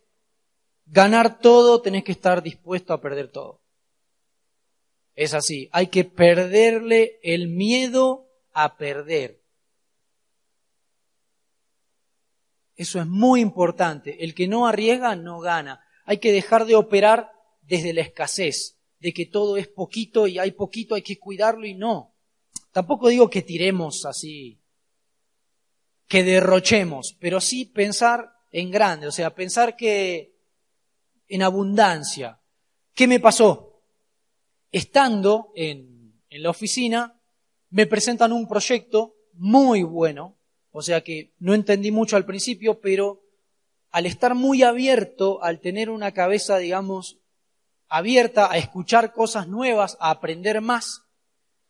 [0.91, 3.63] ganar todo, tenés que estar dispuesto a perder todo.
[5.15, 9.41] Es así, hay que perderle el miedo a perder.
[12.75, 14.25] Eso es muy importante.
[14.25, 15.85] El que no arriesga no gana.
[16.07, 20.53] Hay que dejar de operar desde la escasez, de que todo es poquito y hay
[20.53, 22.17] poquito, hay que cuidarlo y no.
[22.73, 24.61] Tampoco digo que tiremos así,
[26.09, 30.30] que derrochemos, pero sí pensar en grande, o sea, pensar que
[31.31, 32.41] en abundancia.
[32.93, 33.83] ¿Qué me pasó?
[34.73, 37.19] Estando en, la oficina,
[37.71, 40.37] me presentan un proyecto muy bueno,
[40.71, 43.23] o sea que no entendí mucho al principio, pero
[43.91, 47.19] al estar muy abierto, al tener una cabeza, digamos,
[47.89, 51.05] abierta a escuchar cosas nuevas, a aprender más,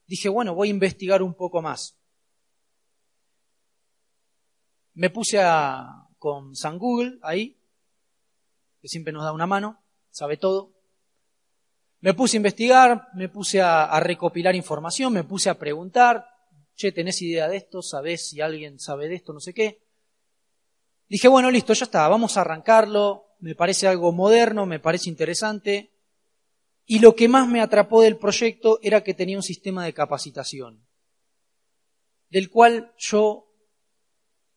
[0.07, 1.97] dije, bueno, voy a investigar un poco más.
[4.95, 7.60] Me puse a, con San Google ahí,
[8.81, 10.73] que siempre nos da una mano, sabe todo.
[12.01, 16.27] Me puse a investigar, me puse a, recopilar información, me puse a preguntar,
[16.75, 17.83] che, ¿tenés idea de esto?
[17.83, 19.35] ¿Sabés si alguien sabe de esto?
[19.35, 19.83] No sé qué.
[21.09, 25.93] Dije, bueno, listo, ya está, vamos a arrancarlo, me parece algo moderno, me parece interesante.
[26.87, 30.89] Y lo que más me atrapó del proyecto era que tenía un sistema de capacitación,
[32.31, 33.47] del cual yo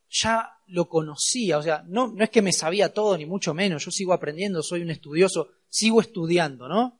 [0.10, 3.86] ya lo conocía, o sea, no, no es que me sabía todo, ni mucho menos,
[3.86, 7.00] yo sigo aprendiendo, soy un estudioso, sigo estudiando, ¿no?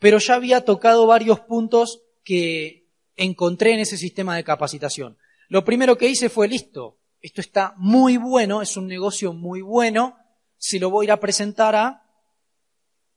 [0.00, 5.18] Pero ya había tocado varios puntos que encontré en ese sistema de capacitación.
[5.48, 10.16] Lo primero que hice fue, listo, esto está muy bueno, es un negocio muy bueno,
[10.56, 12.02] si lo voy a ir a presentar a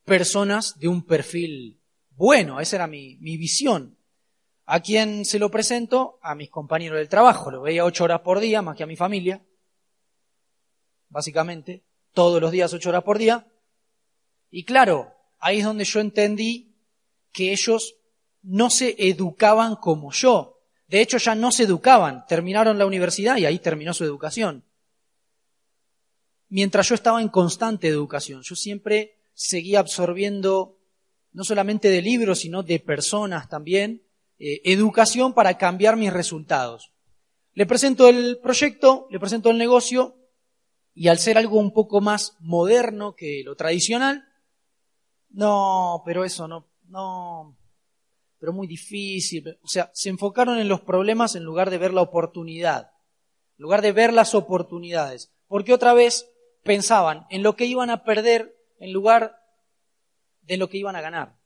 [0.04, 3.98] personas de un perfil bueno, esa era mi, mi visión.
[4.66, 6.18] ¿A quién se lo presento?
[6.22, 7.50] A mis compañeros del trabajo.
[7.50, 9.42] Lo veía ocho horas por día, más que a mi familia.
[11.08, 13.46] Básicamente, todos los días ocho horas por día.
[14.50, 16.74] Y claro, ahí es donde yo entendí
[17.32, 17.96] que ellos
[18.42, 20.60] no se educaban como yo.
[20.86, 22.26] De hecho, ya no se educaban.
[22.26, 24.64] Terminaron la universidad y ahí terminó su educación.
[26.48, 30.78] Mientras yo estaba en constante educación, yo siempre seguía absorbiendo
[31.32, 34.02] no solamente de libros, sino de personas también,
[34.44, 36.92] eh, educación para cambiar mis resultados.
[37.54, 40.16] Le presento el proyecto, le presento el negocio,
[40.94, 44.28] y al ser algo un poco más moderno que lo tradicional,
[45.30, 47.56] no, pero eso no, no,
[48.40, 49.56] pero muy difícil.
[49.62, 52.90] O sea, se enfocaron en los problemas en lugar de ver la oportunidad,
[53.58, 55.32] en lugar de ver las oportunidades.
[55.46, 56.28] Porque otra vez
[56.64, 59.38] pensaban en lo que iban a perder en lugar
[60.40, 61.36] de lo que iban a ganar.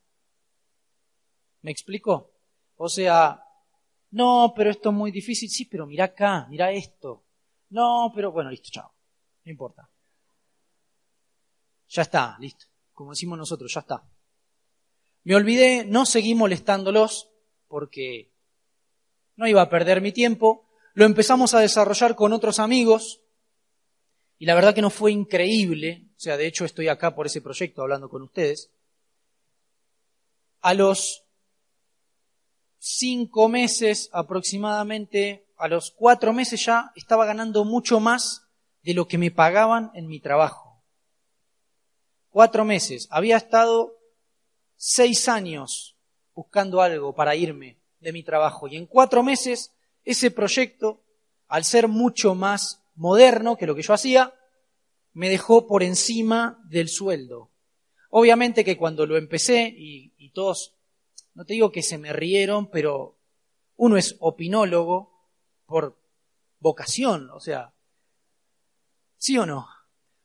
[1.61, 2.36] ¿Me explico?
[2.77, 3.43] O sea,
[4.11, 5.51] no, pero esto es muy difícil.
[5.51, 7.25] Sí, pero mira acá, mira esto.
[7.71, 8.93] No, pero bueno, listo, chao.
[9.45, 9.89] No importa.
[11.89, 12.67] Ya está, listo.
[12.93, 14.03] Como decimos nosotros, ya está.
[15.25, 17.31] Me olvidé, no seguí molestándolos
[17.69, 18.33] porque
[19.37, 20.69] no iba a perder mi tiempo.
[20.95, 23.21] Lo empezamos a desarrollar con otros amigos
[24.39, 26.09] y la verdad que no fue increíble.
[26.17, 28.71] O sea, de hecho estoy acá por ese proyecto hablando con ustedes.
[30.61, 31.26] A los
[32.87, 38.47] cinco meses aproximadamente, a los cuatro meses ya estaba ganando mucho más
[38.83, 40.85] de lo que me pagaban en mi trabajo.
[42.31, 43.09] Cuatro meses.
[43.11, 43.97] Había estado
[44.77, 45.97] seis años
[46.33, 49.73] buscando algo para irme de mi trabajo y en cuatro meses
[50.05, 51.03] ese proyecto,
[51.49, 54.33] al ser mucho más moderno que lo que yo hacía,
[55.13, 57.51] me dejó por encima del sueldo.
[58.11, 60.76] Obviamente que cuando lo empecé y, todos
[61.37, 63.19] no te digo que se me rieron, pero
[63.77, 65.13] uno es opinólogo
[65.67, 66.01] por
[66.61, 67.75] vocación, o sea,
[69.19, 69.69] ¿sí o no?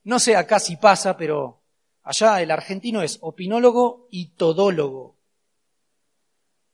[0.06, 1.64] No sé acá si pasa, pero
[2.02, 5.18] allá el argentino es opinólogo y todólogo.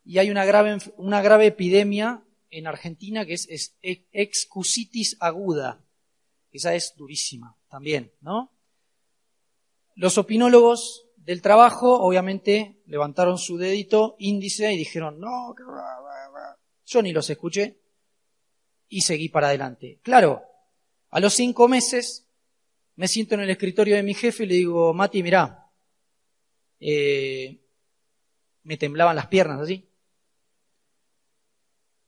[0.05, 5.83] Y hay una grave, una grave epidemia en Argentina que es, excusitis aguda.
[6.51, 8.51] Esa es durísima también, ¿no?
[9.95, 15.53] Los opinólogos del trabajo, obviamente, levantaron su dedito índice y dijeron, no,
[16.85, 17.81] yo ni los escuché
[18.87, 19.99] y seguí para adelante.
[20.03, 20.41] Claro,
[21.09, 22.29] a los cinco meses
[22.95, 25.69] me siento en el escritorio de mi jefe y le digo, Mati, mirá,
[26.79, 27.59] eh,
[28.63, 29.85] me temblaban las piernas así.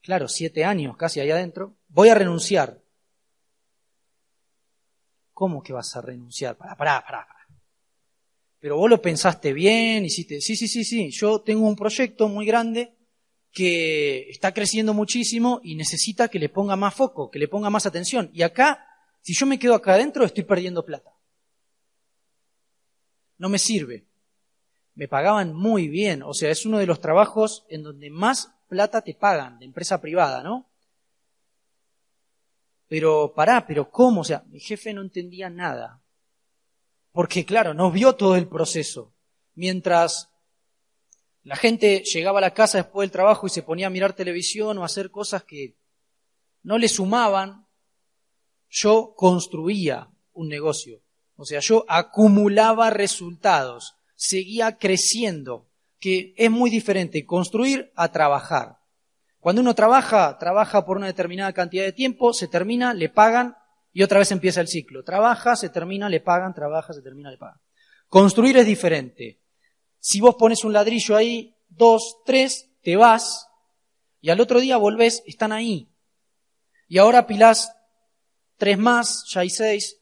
[0.01, 1.75] Claro, siete años casi ahí adentro.
[1.89, 2.81] Voy a renunciar.
[5.33, 6.55] ¿Cómo que vas a renunciar?
[6.55, 7.38] Pará, pará, pará
[8.59, 12.45] pero vos lo pensaste bien, hiciste, sí, sí, sí, sí, yo tengo un proyecto muy
[12.45, 12.95] grande
[13.51, 17.85] que está creciendo muchísimo y necesita que le ponga más foco, que le ponga más
[17.85, 18.29] atención.
[18.33, 18.85] Y acá,
[19.21, 21.11] si yo me quedo acá adentro, estoy perdiendo plata.
[23.37, 24.05] No me sirve.
[24.93, 29.01] Me pagaban muy bien, o sea, es uno de los trabajos en donde más plata
[29.01, 30.69] te pagan, de empresa privada, ¿no?
[32.89, 34.21] Pero pará, pero ¿cómo?
[34.21, 35.98] O sea, mi jefe no entendía nada.
[37.11, 39.13] Porque claro, no vio todo el proceso.
[39.55, 40.29] Mientras
[41.43, 44.77] la gente llegaba a la casa después del trabajo y se ponía a mirar televisión
[44.77, 45.75] o a hacer cosas que
[46.63, 47.65] no le sumaban,
[48.69, 51.01] yo construía un negocio.
[51.35, 55.67] O sea, yo acumulaba resultados, seguía creciendo,
[55.99, 58.79] que es muy diferente construir a trabajar.
[59.39, 63.55] Cuando uno trabaja, trabaja por una determinada cantidad de tiempo, se termina, le pagan
[63.99, 65.03] y otra vez empieza el ciclo.
[65.03, 67.59] Trabaja, se termina, le pagan, trabaja, se termina, le pagan.
[68.07, 69.41] Construir es diferente.
[69.99, 73.49] Si vos pones un ladrillo ahí, dos, tres, te vas
[74.21, 75.91] y al otro día volvés, están ahí.
[76.87, 77.75] Y ahora pilás
[78.55, 79.99] tres más, ya hay seis.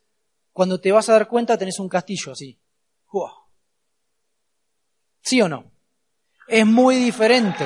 [0.52, 2.62] Cuando te vas a dar cuenta tenés un castillo así.
[5.22, 5.72] ¿Sí o no?
[6.48, 7.66] Es muy diferente.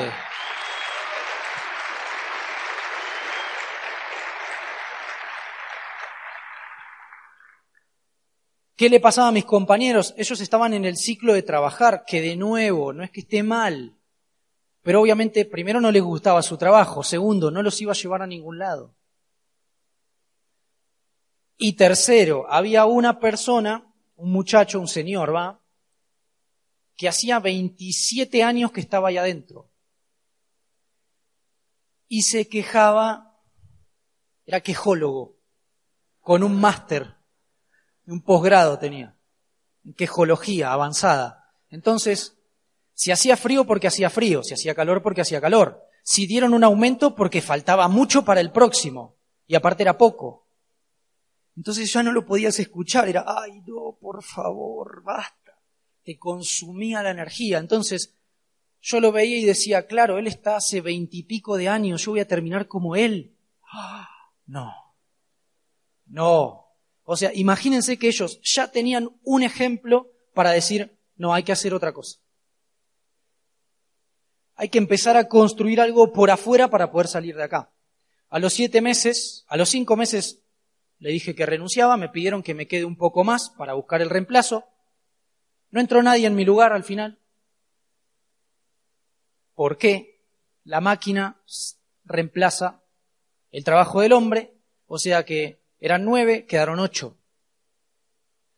[8.81, 10.15] ¿Qué le pasaba a mis compañeros?
[10.17, 13.95] Ellos estaban en el ciclo de trabajar, que de nuevo, no es que esté mal,
[14.81, 18.25] pero obviamente primero no les gustaba su trabajo, segundo, no los iba a llevar a
[18.25, 18.95] ningún lado.
[21.57, 25.61] Y tercero, había una persona, un muchacho, un señor, ¿va?
[26.97, 29.69] Que hacía 27 años que estaba ahí adentro.
[32.07, 33.43] Y se quejaba,
[34.47, 35.37] era quejólogo,
[36.19, 37.20] con un máster
[38.07, 39.15] un posgrado tenía,
[39.85, 41.53] en quejología avanzada.
[41.69, 42.37] Entonces,
[42.93, 45.87] si hacía frío porque hacía frío, si hacía calor porque hacía calor.
[46.03, 50.47] si dieron un aumento porque faltaba mucho para el próximo y aparte era poco.
[51.55, 55.59] Entonces ya no lo podías escuchar, era, ay, no, por favor, basta.
[56.03, 57.59] Te consumía la energía.
[57.59, 58.15] Entonces
[58.81, 62.27] yo lo veía y decía, claro, él está hace veintipico de años, yo voy a
[62.27, 63.35] terminar como él.
[64.47, 64.73] no,
[66.07, 66.70] no.
[67.03, 71.73] O sea, imagínense que ellos ya tenían un ejemplo para decir, no, hay que hacer
[71.73, 72.19] otra cosa.
[74.55, 77.71] Hay que empezar a construir algo por afuera para poder salir de acá.
[78.29, 80.43] A los siete meses, a los cinco meses,
[80.99, 84.09] le dije que renunciaba, me pidieron que me quede un poco más para buscar el
[84.09, 84.65] reemplazo.
[85.71, 87.19] No entró nadie en mi lugar al final.
[89.55, 90.21] ¿Por qué?
[90.63, 91.41] La máquina
[92.05, 92.83] reemplaza
[93.51, 94.53] el trabajo del hombre,
[94.85, 97.17] o sea que eran nueve, quedaron ocho.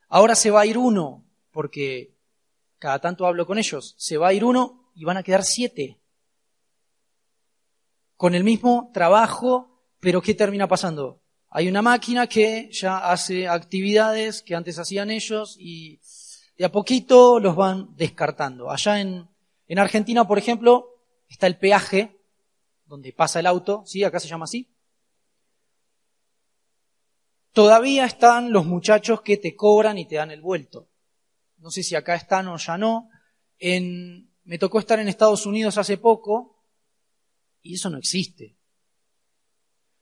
[0.10, 2.14] Ahora se va a ir uno, porque
[2.78, 6.00] cada tanto hablo con ellos, se va a ir uno y van a quedar siete.
[8.18, 11.22] Con el mismo trabajo, pero ¿qué termina pasando?
[11.50, 16.02] Hay una máquina que ya hace actividades que antes hacían ellos y
[16.58, 18.70] de a poquito los van descartando.
[18.70, 19.30] Allá en,
[19.68, 20.90] en Argentina, por ejemplo,
[21.30, 22.20] está el peaje,
[22.86, 24.04] donde pasa el auto, ¿sí?
[24.04, 24.73] Acá se llama así.
[27.54, 30.90] Todavía están los muchachos que te cobran y te dan el vuelto.
[31.58, 33.10] No sé si acá están o ya no.
[33.60, 36.58] En, me tocó estar en Estados Unidos hace poco
[37.62, 38.58] y eso no existe.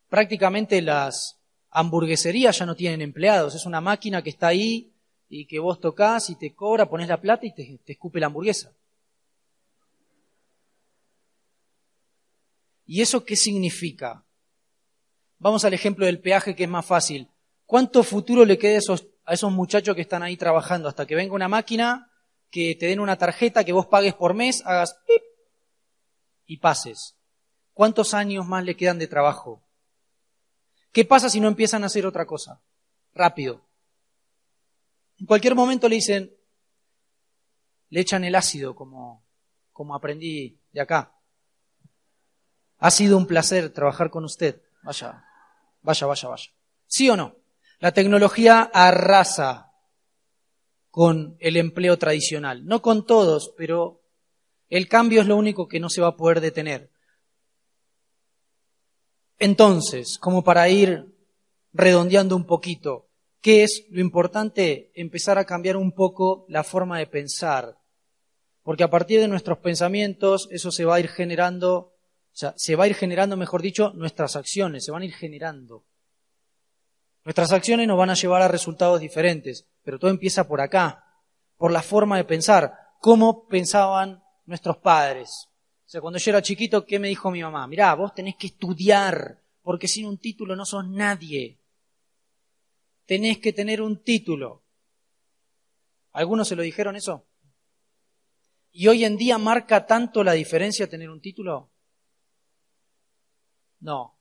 [0.08, 1.40] Prácticamente las
[1.70, 4.94] hamburgueserías ya no tienen empleados, es una máquina que está ahí
[5.28, 8.28] y que vos tocas y te cobra, pones la plata y te, te escupe la
[8.28, 8.74] hamburguesa.
[12.86, 14.26] ¿Y eso qué significa?
[15.38, 17.31] Vamos al ejemplo del peaje que es más fácil.
[17.72, 21.16] ¿Cuánto futuro le queda a esos, a esos muchachos que están ahí trabajando hasta que
[21.16, 22.12] venga una máquina
[22.50, 25.22] que te den una tarjeta que vos pagues por mes, hagas pip
[26.48, 27.16] y pases.
[27.74, 29.64] ¿Cuántos años más le quedan de trabajo?
[30.92, 32.62] ¿Qué pasa si no empiezan a hacer otra cosa?
[33.14, 33.62] Rápido.
[35.18, 36.36] En cualquier momento le dicen,
[37.88, 39.24] le echan el ácido como,
[39.72, 41.16] como aprendí de acá.
[42.80, 44.62] Ha sido un placer trabajar con usted.
[44.84, 45.24] Vaya,
[45.82, 46.52] vaya, vaya, vaya.
[46.86, 47.40] ¿Sí o no?
[47.82, 49.74] La tecnología arrasa
[50.92, 52.64] con el empleo tradicional.
[52.68, 54.04] No con todos, pero
[54.70, 56.92] el cambio es lo único que no se va a poder detener.
[59.40, 61.08] Entonces, como para ir
[61.74, 63.08] redondeando un poquito,
[63.42, 64.92] ¿qué es lo importante?
[64.94, 67.80] Empezar a cambiar un poco la forma de pensar.
[68.62, 71.96] Porque a partir de nuestros pensamientos, eso se va a ir generando, o
[72.32, 75.84] sea, se va a ir generando, mejor dicho, nuestras acciones, se van a ir generando.
[77.24, 81.06] Nuestras acciones nos van a llevar a resultados diferentes, pero todo empieza por acá,
[81.58, 85.48] por la forma de pensar, cómo pensaban nuestros padres.
[85.86, 87.68] O sea, cuando yo era chiquito, ¿qué me dijo mi mamá?
[87.68, 91.60] Mirá, vos tenés que estudiar, porque sin un título no sos nadie.
[93.06, 94.64] Tenés que tener un título.
[96.14, 97.28] ¿Algunos se lo dijeron eso?
[98.72, 101.70] ¿Y hoy en día marca tanto la diferencia tener un título?
[103.80, 104.18] No.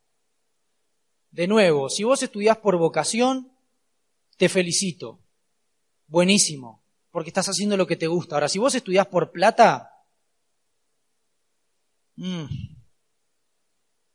[1.30, 3.52] De nuevo, si vos estudiás por vocación,
[4.36, 5.20] te felicito.
[6.06, 8.34] Buenísimo, porque estás haciendo lo que te gusta.
[8.34, 9.92] Ahora, si vos estudiás por plata,
[12.16, 12.44] mm,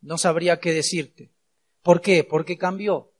[0.01, 1.32] no sabría qué decirte.
[1.82, 2.24] ¿Por qué?
[2.24, 3.13] Porque cambió.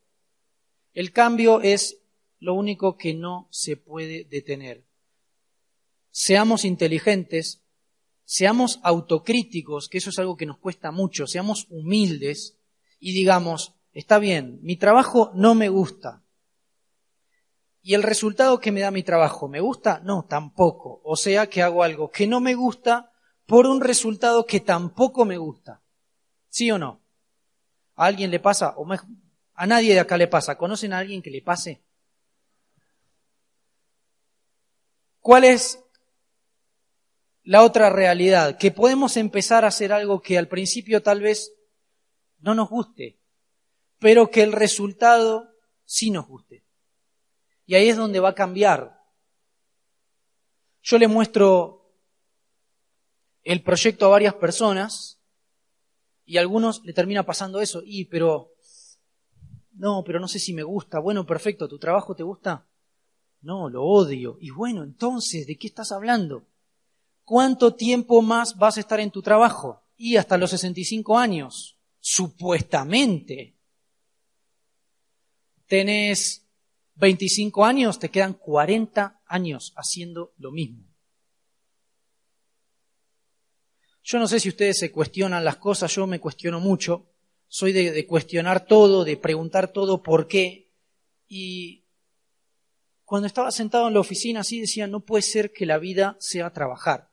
[0.94, 2.00] El cambio es
[2.40, 4.84] lo único que no se puede detener.
[6.12, 7.62] Seamos inteligentes,
[8.24, 12.58] seamos autocríticos, que eso es algo que nos cuesta mucho, seamos humildes
[13.00, 16.22] y digamos, está bien, mi trabajo no me gusta.
[17.82, 20.02] ¿Y el resultado que me da mi trabajo me gusta?
[20.04, 21.02] No, tampoco.
[21.04, 23.12] O sea que hago algo que no me gusta
[23.46, 25.82] por un resultado que tampoco me gusta.
[26.50, 27.04] ¿Sí o no?
[27.96, 28.74] ¿A alguien le pasa?
[28.78, 28.88] O
[29.54, 30.58] a nadie de acá le pasa.
[30.58, 31.84] ¿Conocen a alguien que le pase?
[35.20, 35.80] ¿Cuál es
[37.44, 38.58] la otra realidad?
[38.58, 41.54] Que podemos empezar a hacer algo que al principio tal vez
[42.40, 43.20] no nos guste,
[44.06, 45.50] pero que el resultado
[45.84, 46.64] sí nos guste.
[47.66, 49.02] Y ahí es donde va a cambiar.
[50.84, 51.92] Yo le muestro
[53.42, 55.20] el proyecto a varias personas
[56.24, 57.82] y a algunos le termina pasando eso.
[57.84, 58.54] Y, pero,
[59.72, 61.00] no, pero no sé si me gusta.
[61.00, 62.64] Bueno, perfecto, ¿tu trabajo te gusta?
[63.42, 64.38] No, lo odio.
[64.40, 66.46] Y bueno, entonces, ¿de qué estás hablando?
[67.24, 69.82] ¿Cuánto tiempo más vas a estar en tu trabajo?
[69.98, 73.55] Y hasta los 65 años, supuestamente
[75.68, 76.48] tenés
[76.96, 80.84] 25 años, te quedan 40 años haciendo lo mismo.
[84.04, 87.12] Yo no sé si ustedes se cuestionan las cosas, yo me cuestiono mucho.
[87.48, 90.72] Soy de, de cuestionar todo, de preguntar todo por qué.
[91.28, 91.86] Y
[93.04, 96.52] cuando estaba sentado en la oficina así decía, no puede ser que la vida sea
[96.52, 97.10] trabajar.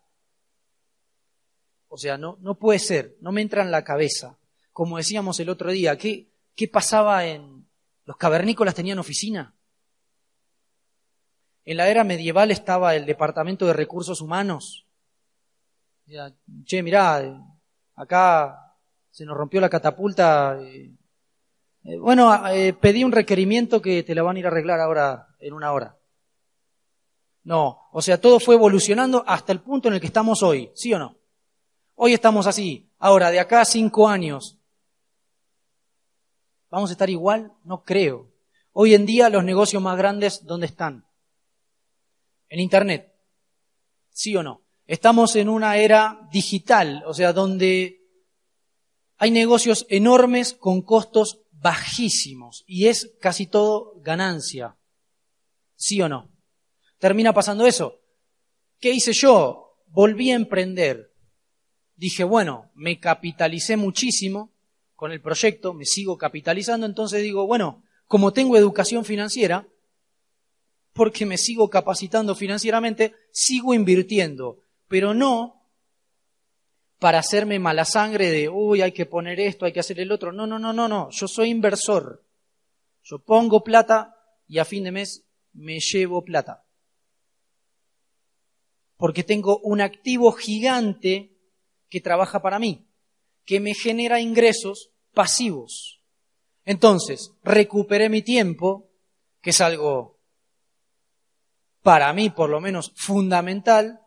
[1.89, 4.39] O sea, no, no puede ser, no me entra en la cabeza.
[4.73, 7.62] Como decíamos el otro día, ¿qué, qué pasaba en...
[8.05, 9.55] ¿Los cavernícolas tenían oficina?
[11.65, 14.87] En la era medieval estaba el Departamento de Recursos Humanos.
[16.65, 17.23] che, mirá,
[17.95, 18.77] acá
[19.11, 20.59] se nos rompió la catapulta.
[20.61, 20.93] Eh,
[21.85, 25.29] eh, bueno, eh, pedí un requerimiento que te la van a ir a arreglar ahora
[25.39, 25.97] en una hora.
[27.45, 30.93] No, o sea, todo fue evolucionando hasta el punto en el que estamos hoy, ¿sí
[30.95, 31.17] o no?
[31.95, 32.91] Hoy estamos así.
[32.99, 34.59] Ahora, de acá a cinco años,
[36.73, 37.53] ¿vamos a estar igual?
[37.65, 38.33] No creo.
[38.73, 41.07] Hoy en día los negocios más grandes, ¿dónde están?
[42.49, 43.13] En Internet.
[44.11, 44.63] ¿Sí o no?
[44.87, 48.01] Estamos en una era digital, o sea, donde
[49.19, 54.77] hay negocios enormes con costos bajísimos y es casi todo ganancia.
[55.77, 56.31] ¿Sí o no?
[56.99, 58.01] Termina pasando eso.
[58.81, 59.77] ¿Qué hice yo?
[59.89, 61.13] Volví a emprender.
[61.97, 64.53] Dije, bueno, me capitalicé muchísimo
[65.03, 69.67] con el proyecto, me sigo capitalizando, entonces digo, bueno, como tengo educación financiera,
[70.93, 75.67] porque me sigo capacitando financieramente, sigo invirtiendo, pero no
[77.01, 80.31] para hacerme mala sangre de, uy, hay que poner esto, hay que hacer el otro.
[80.31, 82.25] No, no, no, no, no, yo soy inversor.
[83.03, 84.15] Yo pongo plata
[84.47, 86.63] y a fin de mes me llevo plata.
[88.97, 91.37] Porque tengo un activo gigante
[91.89, 92.87] que trabaja para mí,
[93.45, 96.01] que me genera ingresos pasivos.
[96.65, 98.91] Entonces, recuperé mi tiempo,
[99.41, 100.21] que es algo
[101.83, 104.01] para mí por lo menos fundamental,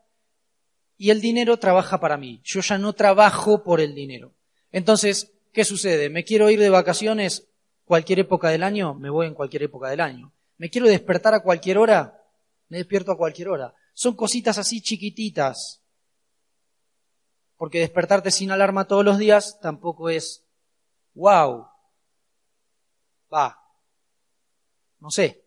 [0.97, 2.41] y el dinero trabaja para mí.
[2.43, 4.33] Yo ya no trabajo por el dinero.
[4.71, 6.09] Entonces, ¿qué sucede?
[6.09, 7.49] ¿Me quiero ir de vacaciones
[7.83, 8.93] cualquier época del año?
[8.93, 10.33] Me voy en cualquier época del año.
[10.57, 12.21] ¿Me quiero despertar a cualquier hora?
[12.69, 13.73] Me despierto a cualquier hora.
[13.93, 15.81] Son cositas así chiquititas.
[17.57, 20.45] Porque despertarte sin alarma todos los días tampoco es
[21.13, 21.67] wow.
[23.33, 23.59] Va.
[24.99, 25.45] No sé.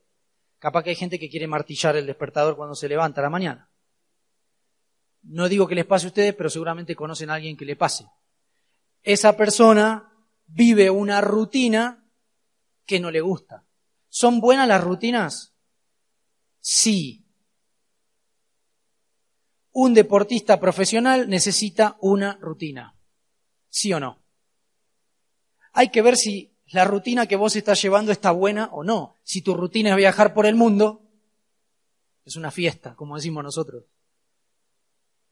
[0.59, 3.71] Capaz que hay gente que quiere martillar el despertador cuando se levanta a la mañana.
[5.23, 8.09] No digo que les pase a ustedes, pero seguramente conocen a alguien que le pase.
[9.03, 10.13] Esa persona
[10.47, 12.11] vive una rutina
[12.87, 13.65] que no le gusta.
[14.09, 15.55] ¿Son buenas las rutinas?
[16.61, 17.28] Sí.
[19.81, 22.97] Un deportista profesional necesita una rutina.
[23.69, 24.21] ¿Sí o no?
[25.73, 29.15] Hay que ver si la rutina que vos estás llevando está buena o no.
[29.23, 31.09] Si tu rutina es viajar por el mundo,
[32.25, 33.85] es una fiesta, como decimos nosotros.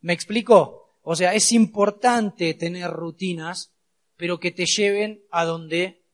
[0.02, 0.96] ¿Me explico?
[1.02, 3.72] O sea, es importante tener rutinas,
[4.14, 6.04] pero que te lleven a donde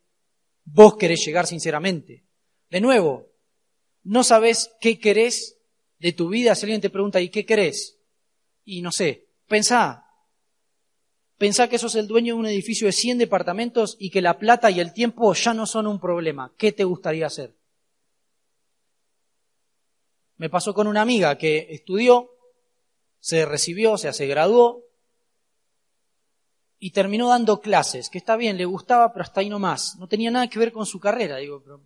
[0.65, 2.25] vos querés llegar sinceramente.
[2.71, 3.27] De nuevo,
[4.05, 5.59] no sabes qué querés
[5.99, 6.55] de tu vida.
[6.55, 7.99] Si alguien te pregunta, ¿y qué querés?
[8.65, 10.07] Y no sé, pensá.
[11.39, 14.71] Pensá que sos el dueño de un edificio de 100 departamentos y que la plata
[14.71, 16.53] y el tiempo ya no son un problema.
[16.57, 17.55] ¿Qué te gustaría hacer?
[20.37, 22.31] Me pasó con una amiga que estudió,
[23.19, 24.85] se recibió, o sea, se graduó
[26.79, 29.97] y terminó dando clases, que está bien, le gustaba, pero hasta ahí no más.
[30.01, 31.37] No tenía nada que ver con su carrera.
[31.37, 31.81] Digo, pero,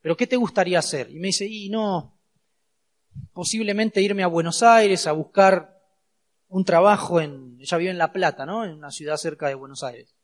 [0.00, 1.10] pero ¿qué te gustaría hacer?
[1.10, 2.18] Y me dice, y no,
[3.34, 5.73] posiblemente irme a Buenos Aires a buscar
[6.54, 8.64] un trabajo en, ella vive en La Plata, ¿no?
[8.64, 10.14] En una ciudad cerca de Buenos Aires.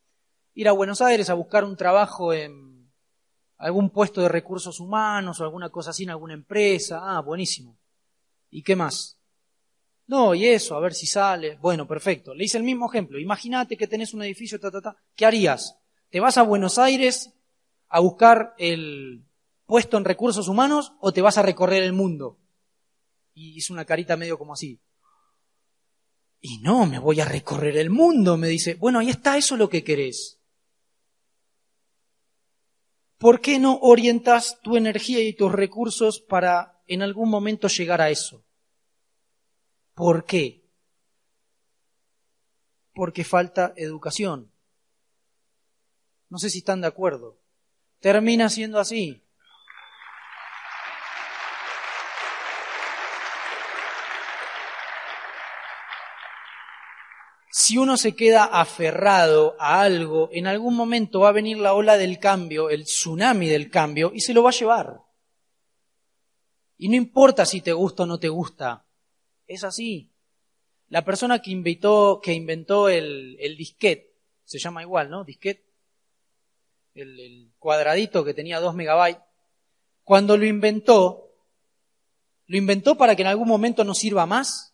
[0.54, 2.88] Ir a Buenos Aires a buscar un trabajo en
[3.56, 7.00] algún puesto de recursos humanos o alguna cosa así en alguna empresa.
[7.02, 7.76] Ah, buenísimo.
[8.48, 9.18] ¿Y qué más?
[10.06, 11.58] No, y eso, a ver si sale.
[11.60, 12.32] Bueno, perfecto.
[12.32, 13.18] Le hice el mismo ejemplo.
[13.18, 14.96] Imagínate que tenés un edificio, ta, ta, ta.
[15.16, 15.78] ¿Qué harías?
[16.10, 17.34] ¿Te vas a Buenos Aires
[17.88, 19.24] a buscar el
[19.66, 22.38] puesto en recursos humanos o te vas a recorrer el mundo?
[23.34, 24.80] Y hizo una carita medio como así.
[26.40, 28.74] Y no, me voy a recorrer el mundo, me dice.
[28.74, 30.40] Bueno, ahí está, eso lo que querés.
[33.18, 38.08] ¿Por qué no orientas tu energía y tus recursos para en algún momento llegar a
[38.08, 38.46] eso?
[39.94, 40.64] ¿Por qué?
[42.94, 44.50] Porque falta educación.
[46.30, 47.38] No sé si están de acuerdo.
[47.98, 49.22] Termina siendo así.
[57.70, 61.96] Si uno se queda aferrado a algo, en algún momento va a venir la ola
[61.96, 65.02] del cambio, el tsunami del cambio, y se lo va a llevar.
[66.78, 68.84] Y no importa si te gusta o no te gusta,
[69.46, 70.10] es así.
[70.88, 75.22] la persona que inventó, que inventó el, el disquete, se llama igual, ¿no?
[75.22, 75.64] Disquete,
[76.94, 79.22] el, el cuadradito que tenía 2 megabytes,
[80.02, 81.36] cuando lo inventó,
[82.46, 84.69] ¿lo inventó para que en algún momento no sirva más?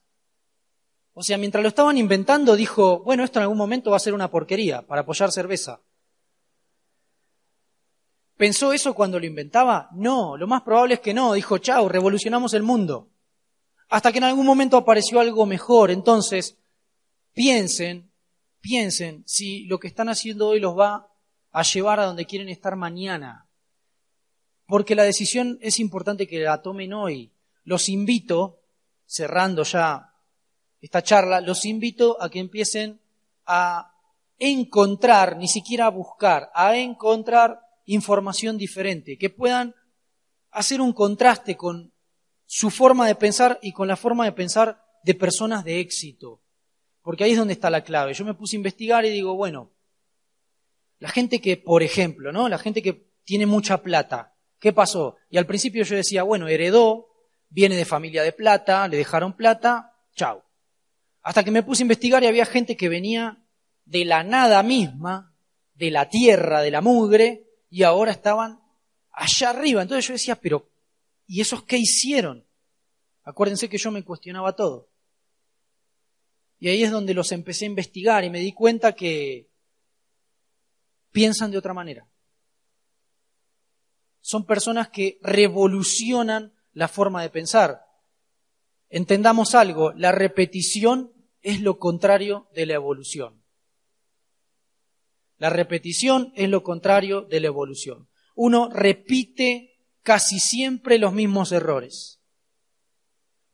[1.19, 4.13] O sea, mientras lo estaban inventando, dijo, bueno, esto en algún momento va a ser
[4.13, 5.81] una porquería para apoyar cerveza.
[8.37, 9.89] ¿Pensó eso cuando lo inventaba?
[9.95, 11.33] No, lo más probable es que no.
[11.33, 13.09] Dijo, chao, revolucionamos el mundo.
[13.89, 15.91] Hasta que en algún momento apareció algo mejor.
[15.91, 16.59] Entonces,
[17.33, 18.13] piensen,
[18.61, 21.09] piensen si lo que están haciendo hoy los va
[21.51, 23.49] a llevar a donde quieren estar mañana.
[24.67, 27.33] Porque la decisión es importante que la tomen hoy.
[27.65, 28.61] Los invito,
[29.07, 30.13] cerrando ya
[30.87, 33.01] esta charla, los invito a que empiecen
[33.45, 33.93] a
[34.39, 39.75] encontrar, ni siquiera a buscar, a encontrar información diferente, que puedan
[40.53, 41.93] hacer un contraste con
[42.47, 46.41] su forma de pensar y con la forma de pensar de personas de éxito.
[47.03, 48.15] Porque ahí es donde está la clave.
[48.15, 49.73] Yo me puse a investigar y digo, bueno,
[51.01, 52.49] la gente que, por ejemplo, ¿no?
[52.49, 55.17] La gente que tiene mucha plata, ¿qué pasó?
[55.31, 57.09] Y al principio yo decía, bueno, heredó,
[57.49, 60.46] viene de familia de plata, le dejaron plata, chao.
[61.27, 63.45] Hasta que me puse a investigar y había gente que venía
[63.85, 65.35] de la nada misma,
[65.75, 68.61] de la tierra, de la mugre, y ahora estaban
[69.11, 69.83] allá arriba.
[69.83, 70.71] Entonces yo decía, pero,
[71.27, 72.47] ¿y esos qué hicieron?
[73.25, 74.89] Acuérdense que yo me cuestionaba todo.
[76.61, 79.51] Y ahí es donde los empecé a investigar y me di cuenta que
[81.11, 82.07] piensan de otra manera.
[84.21, 87.85] Son personas que revolucionan la forma de pensar.
[88.89, 91.16] Entendamos algo, la repetición
[91.47, 93.41] es lo contrario de la evolución.
[95.39, 98.09] La repetición es lo contrario de la evolución.
[98.35, 102.21] Uno repite casi siempre los mismos errores,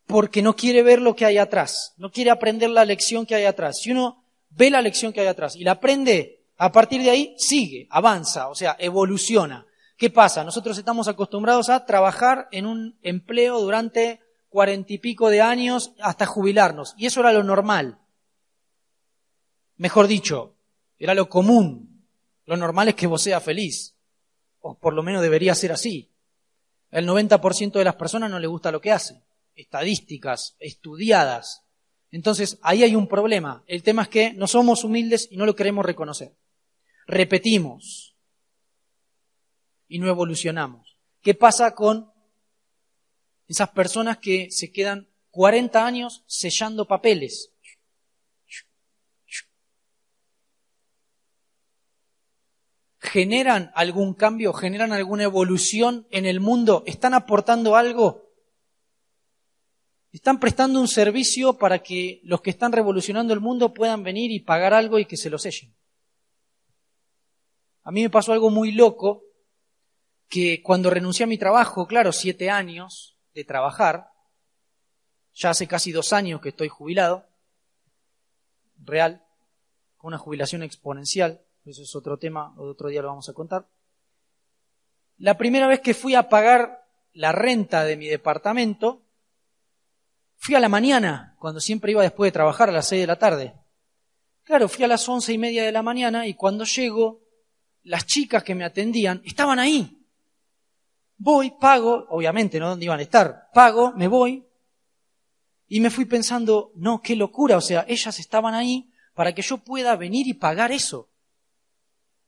[0.07, 3.45] porque no quiere ver lo que hay atrás, no quiere aprender la lección que hay
[3.45, 3.81] atrás.
[3.83, 7.35] Si uno ve la lección que hay atrás y la aprende, a partir de ahí
[7.37, 9.67] sigue, avanza, o sea, evoluciona.
[9.99, 10.45] ¿Qué pasa?
[10.45, 14.21] Nosotros estamos acostumbrados a trabajar en un empleo durante
[14.53, 17.99] cuarenta y pico de años hasta jubilarnos, y eso era lo normal.
[19.79, 20.55] Mejor dicho,
[20.99, 22.07] era lo común.
[22.45, 23.97] Lo normal es que vos seas feliz.
[24.61, 26.13] O por lo menos debería ser así.
[26.91, 29.23] El 90% de las personas no le gusta lo que hace.
[29.57, 31.65] Estadísticas, estudiadas.
[32.11, 33.65] Entonces, ahí hay un problema.
[33.67, 36.37] El tema es que no somos humildes y no lo queremos reconocer.
[37.07, 38.15] Repetimos
[39.89, 40.99] y no evolucionamos.
[41.23, 42.12] ¿Qué pasa con
[43.53, 47.51] esas personas que se quedan 40 años sellando papeles?
[52.99, 58.31] generan algún cambio, generan alguna evolución en el mundo, están aportando algo,
[60.13, 64.39] están prestando un servicio para que los que están revolucionando el mundo puedan venir y
[64.41, 65.75] pagar algo y que se lo sellen.
[67.83, 69.25] A mí me pasó algo muy loco,
[70.29, 74.11] que cuando renuncié a mi trabajo, claro, siete años de trabajar,
[75.35, 77.27] ya hace casi dos años que estoy jubilado,
[78.85, 79.25] real,
[79.97, 83.67] con una jubilación exponencial, eso es otro tema, otro día lo vamos a contar.
[85.19, 89.03] La primera vez que fui a pagar la renta de mi departamento,
[90.37, 93.19] fui a la mañana, cuando siempre iba después de trabajar a las seis de la
[93.19, 93.55] tarde.
[94.43, 97.21] Claro, fui a las once y media de la mañana y cuando llego,
[97.85, 100.02] las chicas que me atendían estaban ahí.
[101.17, 104.45] Voy, pago, obviamente, no dónde iban a estar, pago, me voy,
[105.69, 109.59] y me fui pensando, no, qué locura, o sea, ellas estaban ahí para que yo
[109.59, 111.09] pueda venir y pagar eso.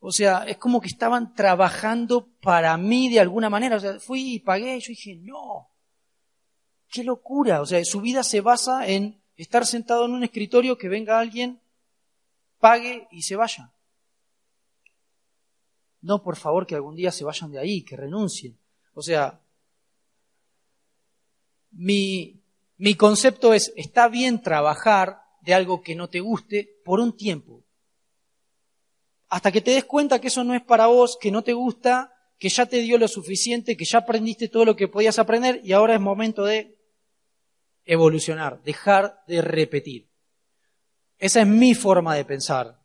[0.07, 3.77] O sea, es como que estaban trabajando para mí de alguna manera.
[3.77, 5.71] O sea, fui y pagué y yo dije, no,
[6.89, 7.63] qué locura.
[7.63, 11.61] O sea, su vida se basa en estar sentado en un escritorio, que venga alguien,
[12.59, 13.73] pague y se vaya.
[16.03, 18.59] No, por favor, que algún día se vayan de ahí, que renuncien.
[18.95, 19.41] O sea,
[21.71, 22.43] mi,
[22.77, 27.65] mi concepto es, está bien trabajar de algo que no te guste por un tiempo,
[29.29, 32.15] hasta que te des cuenta que eso no es para vos, que no te gusta,
[32.39, 35.73] que ya te dio lo suficiente, que ya aprendiste todo lo que podías aprender y
[35.73, 36.79] ahora es momento de
[37.85, 40.09] evolucionar, dejar de repetir.
[41.19, 42.81] Esa es mi forma de pensar.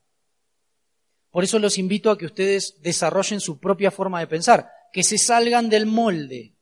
[1.29, 5.17] Por eso los invito a que ustedes desarrollen su propia forma de pensar, que se
[5.17, 6.55] salgan del molde.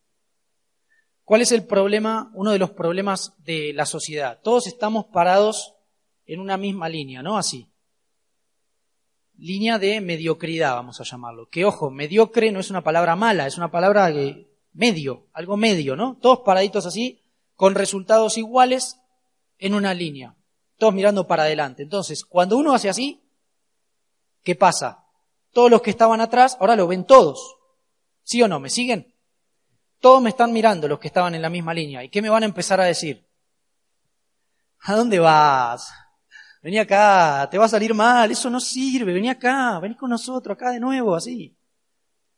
[1.23, 2.31] ¿Cuál es el problema?
[2.33, 4.39] Uno de los problemas de la sociedad.
[4.41, 5.75] Todos estamos parados
[6.25, 7.37] en una misma línea, ¿no?
[7.37, 7.69] Así
[9.37, 11.47] línea de mediocridad, vamos a llamarlo.
[11.49, 15.95] Que ojo, mediocre no es una palabra mala, es una palabra de medio, algo medio,
[15.95, 16.17] ¿no?
[16.19, 17.23] Todos paraditos así,
[17.55, 18.99] con resultados iguales
[19.57, 20.35] en una línea.
[20.77, 21.81] todos mirando para adelante.
[21.81, 23.19] Entonces, cuando uno hace así,
[24.43, 25.05] ¿qué pasa?
[25.51, 27.56] Todos los que estaban atrás, ahora lo ven todos.
[28.27, 28.59] ¿Sí o no?
[28.59, 29.15] ¿Me siguen?
[30.01, 32.03] Todos me están mirando los que estaban en la misma línea.
[32.03, 33.25] ¿Y qué me van a empezar a decir?
[34.81, 35.89] ¿A dónde vas?
[36.61, 40.55] Vení acá, te va a salir mal, eso no sirve, vení acá, vení con nosotros,
[40.57, 41.57] acá de nuevo, así.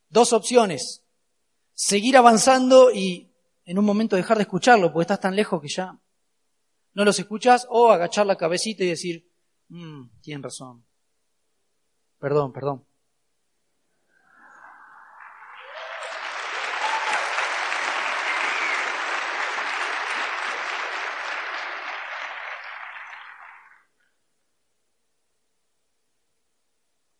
[0.10, 1.04] Dos opciones.
[1.74, 3.34] Seguir avanzando y
[3.66, 6.00] en un momento dejar de escucharlo, porque estás tan lejos que ya
[6.94, 9.28] no los escuchas, o agachar la cabecita y decir,
[9.70, 10.86] mmm, tienen razón.
[12.20, 12.89] Perdón, perdón.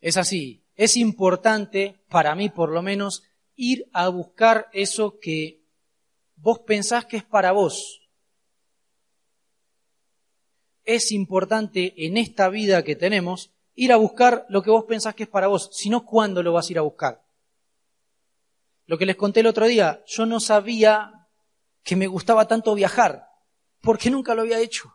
[0.00, 0.64] Es así.
[0.76, 3.22] Es importante, para mí por lo menos,
[3.54, 5.60] ir a buscar eso que
[6.36, 8.00] vos pensás que es para vos.
[10.84, 15.22] Es importante en esta vida que tenemos ir a buscar lo que vos pensás que
[15.22, 17.22] es para vos, si no, ¿cuándo lo vas a ir a buscar?
[18.86, 21.28] Lo que les conté el otro día, yo no sabía
[21.82, 23.28] que me gustaba tanto viajar,
[23.80, 24.94] porque nunca lo había hecho.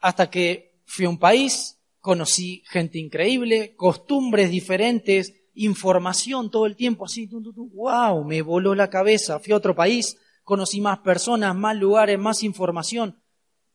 [0.00, 7.04] Hasta que fui a un país, conocí gente increíble, costumbres diferentes, información todo el tiempo,
[7.04, 12.18] así, wow, me voló la cabeza, fui a otro país, conocí más personas, más lugares,
[12.18, 13.22] más información,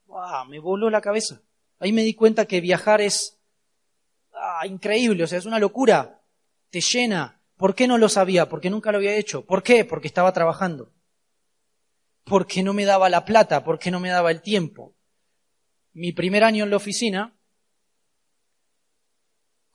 [0.06, 1.42] wow, me voló la cabeza.
[1.80, 3.40] Ahí me di cuenta que viajar es
[4.34, 6.22] ah, increíble, o sea, es una locura,
[6.70, 7.42] te llena.
[7.56, 8.50] ¿Por qué no lo sabía?
[8.50, 9.46] Porque nunca lo había hecho.
[9.46, 9.86] ¿Por qué?
[9.86, 10.94] Porque estaba trabajando.
[12.24, 14.96] Porque no me daba la plata, porque no me daba el tiempo.
[15.94, 17.37] Mi primer año en la oficina,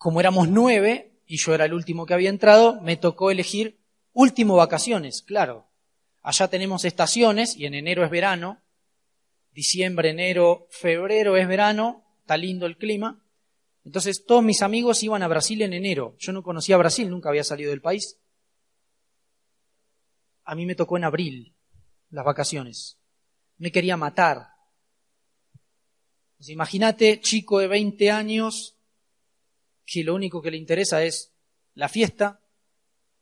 [0.03, 3.79] como éramos nueve y yo era el último que había entrado, me tocó elegir
[4.13, 5.69] último vacaciones, claro.
[6.23, 8.61] Allá tenemos estaciones y en enero es verano,
[9.53, 13.25] diciembre, enero, febrero es verano, está lindo el clima.
[13.85, 16.17] Entonces todos mis amigos iban a Brasil en enero.
[16.19, 18.19] Yo no conocía Brasil, nunca había salido del país.
[20.43, 21.55] A mí me tocó en abril
[22.11, 22.99] las vacaciones.
[23.57, 24.49] Me quería matar.
[26.39, 28.77] Pues imagínate, chico de 20 años,
[29.93, 31.33] que lo único que le interesa es
[31.75, 32.41] la fiesta.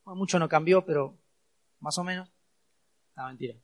[0.04, 1.18] mucho no cambió, pero
[1.80, 2.28] más o menos.
[3.16, 3.56] No, mentira.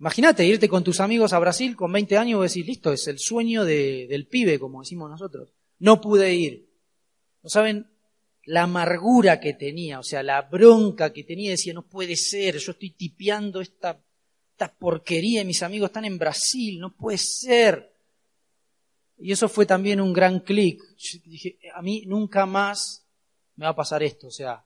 [0.00, 3.18] Imagínate irte con tus amigos a Brasil con 20 años y decir, listo, es el
[3.18, 5.52] sueño del pibe, como decimos nosotros.
[5.78, 6.68] No pude ir.
[7.42, 7.90] ¿No saben
[8.44, 10.00] la amargura que tenía?
[10.00, 11.52] O sea, la bronca que tenía.
[11.52, 14.04] Decía, no puede ser, yo estoy tipeando esta,
[14.50, 17.93] esta porquería y mis amigos están en Brasil, no puede ser.
[19.16, 20.82] Y eso fue también un gran clic.
[21.24, 23.06] Dije, a mí nunca más
[23.56, 24.26] me va a pasar esto.
[24.26, 24.64] O sea,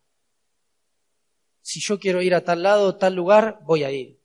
[1.61, 4.19] si yo quiero ir a tal lado, tal lugar, voy a ir.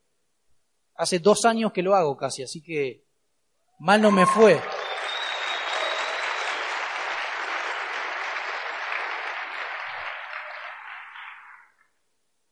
[0.95, 3.05] Hace dos años que lo hago casi, así que
[3.79, 4.61] mal no me fue.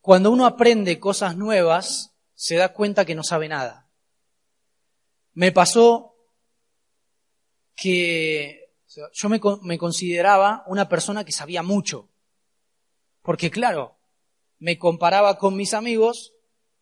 [0.01, 3.87] Cuando uno aprende cosas nuevas, se da cuenta que no sabe nada.
[5.33, 6.10] Me pasó
[7.81, 8.69] que
[9.13, 12.09] yo me, me consideraba una persona que sabía mucho.
[13.23, 13.97] Porque claro,
[14.59, 16.33] me comparaba con mis amigos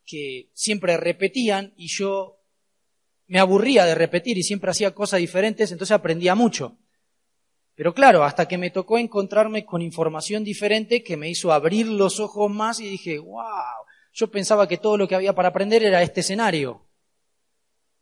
[0.05, 2.41] que siempre repetían y yo
[3.27, 6.77] me aburría de repetir y siempre hacía cosas diferentes, entonces aprendía mucho.
[7.75, 12.19] Pero claro, hasta que me tocó encontrarme con información diferente que me hizo abrir los
[12.19, 16.01] ojos más y dije, wow, yo pensaba que todo lo que había para aprender era
[16.01, 16.89] este escenario.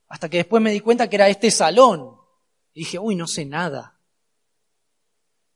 [0.08, 2.16] Hasta que después me di cuenta que era este salón.
[2.78, 4.00] Dije, uy, no sé nada.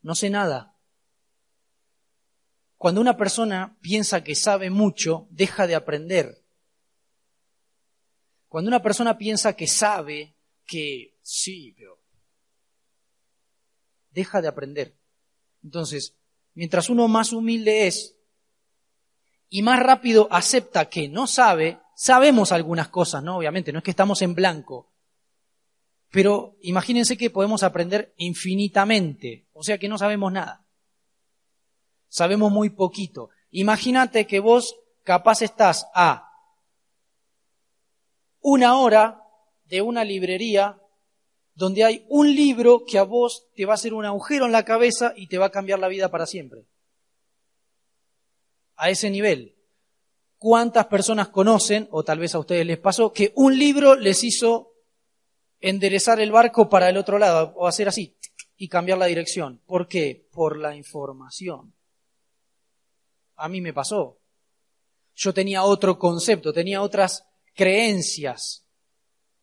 [0.01, 0.75] No sé nada.
[2.77, 6.43] Cuando una persona piensa que sabe mucho, deja de aprender.
[8.47, 12.01] Cuando una persona piensa que sabe, que sí, pero
[14.09, 14.97] deja de aprender.
[15.63, 16.15] Entonces,
[16.55, 18.15] mientras uno más humilde es
[19.47, 23.37] y más rápido acepta que no sabe, sabemos algunas cosas, ¿no?
[23.37, 24.90] Obviamente, no es que estamos en blanco,
[26.11, 30.65] pero imagínense que podemos aprender infinitamente, o sea que no sabemos nada.
[32.09, 33.29] Sabemos muy poquito.
[33.51, 36.29] Imagínate que vos capaz estás a
[38.41, 39.23] una hora
[39.65, 40.81] de una librería
[41.53, 44.65] donde hay un libro que a vos te va a hacer un agujero en la
[44.65, 46.65] cabeza y te va a cambiar la vida para siempre.
[48.75, 49.55] A ese nivel.
[50.37, 54.70] ¿Cuántas personas conocen, o tal vez a ustedes les pasó, que un libro les hizo
[55.61, 58.17] enderezar el barco para el otro lado o hacer así
[58.57, 59.61] y cambiar la dirección.
[59.65, 60.27] ¿Por qué?
[60.31, 61.73] Por la información.
[63.35, 64.19] A mí me pasó.
[65.15, 68.65] Yo tenía otro concepto, tenía otras creencias.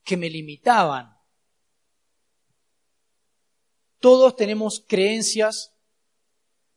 [0.04, 1.18] que me limitaban.
[4.00, 5.74] Todos tenemos creencias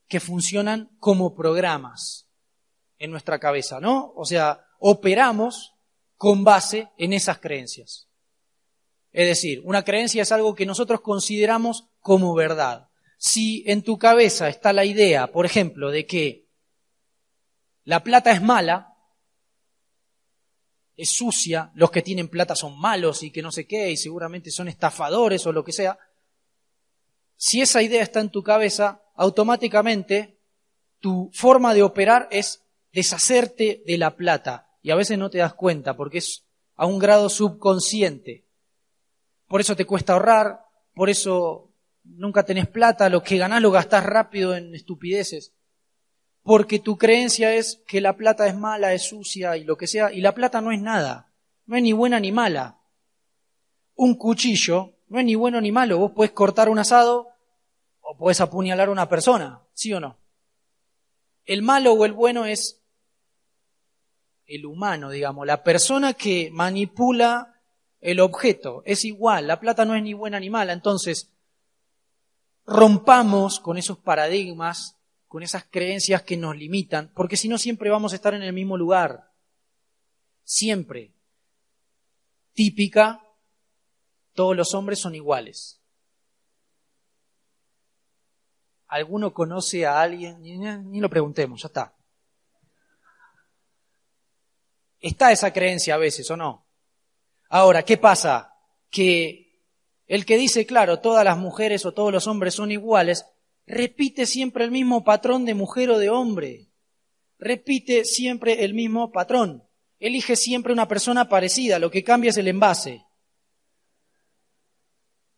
[0.09, 2.27] que funcionan como programas
[2.99, 4.11] en nuestra cabeza, ¿no?
[4.17, 5.73] O sea, operamos
[6.17, 8.10] con base en esas creencias.
[9.11, 12.89] Es decir, una creencia es algo que nosotros consideramos como verdad.
[13.17, 16.47] Si en tu cabeza está la idea, por ejemplo, de que
[17.83, 18.95] la plata es mala,
[20.95, 24.51] es sucia, los que tienen plata son malos y que no sé qué, y seguramente
[24.51, 25.97] son estafadores o lo que sea,
[27.35, 30.37] si esa idea está en tu cabeza, automáticamente
[30.99, 34.69] tu forma de operar es deshacerte de la plata.
[34.83, 36.45] Y a veces no te das cuenta porque es
[36.75, 38.45] a un grado subconsciente.
[39.51, 40.61] Por eso te cuesta ahorrar,
[40.95, 41.69] por eso
[42.03, 45.53] nunca tenés plata, lo que ganás lo gastás rápido en estupideces
[46.43, 50.11] porque tu creencia es que la plata es mala, es sucia y lo que sea,
[50.11, 51.31] y la plata no es nada,
[51.65, 52.79] no es ni buena ni mala.
[53.95, 57.29] Un cuchillo no es ni bueno ni malo, vos podés cortar un asado
[57.99, 60.17] o podés apuñalar a una persona, ¿sí o no?
[61.45, 62.81] El malo o el bueno es
[64.45, 67.50] el humano, digamos, la persona que manipula
[68.01, 71.31] el objeto, es igual, la plata no es ni buena ni mala, entonces
[72.65, 74.97] rompamos con esos paradigmas
[75.31, 78.51] con esas creencias que nos limitan, porque si no siempre vamos a estar en el
[78.51, 79.31] mismo lugar.
[80.43, 81.13] Siempre.
[82.51, 83.25] Típica,
[84.33, 85.79] todos los hombres son iguales.
[88.87, 90.41] ¿Alguno conoce a alguien?
[90.41, 91.95] Ni, lo preguntemos, ya está.
[94.99, 96.67] Está esa creencia a veces, ¿o no?
[97.53, 98.55] Ahora, ¿qué pasa?
[98.89, 99.59] Que
[100.07, 103.25] el que dice, claro, todas las mujeres o todos los hombres son iguales,
[103.67, 106.69] repite siempre el mismo patrón de mujer o de hombre.
[107.37, 109.67] Repite siempre el mismo patrón.
[109.99, 113.05] Elige siempre una persona parecida, lo que cambia es el envase.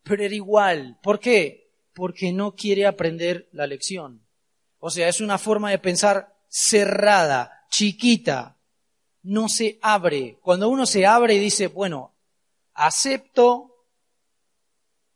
[0.04, 1.00] Pero era igual.
[1.02, 1.72] ¿Por qué?
[1.94, 4.24] Porque no quiere aprender la lección.
[4.78, 8.60] O sea, es una forma de pensar cerrada, chiquita.
[9.24, 10.38] No se abre.
[10.42, 12.14] Cuando uno se abre y dice, bueno,
[12.74, 13.88] acepto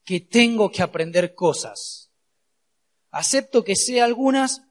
[0.04, 2.08] que tengo que aprender cosas
[3.12, 4.62] Acepto que sé algunas,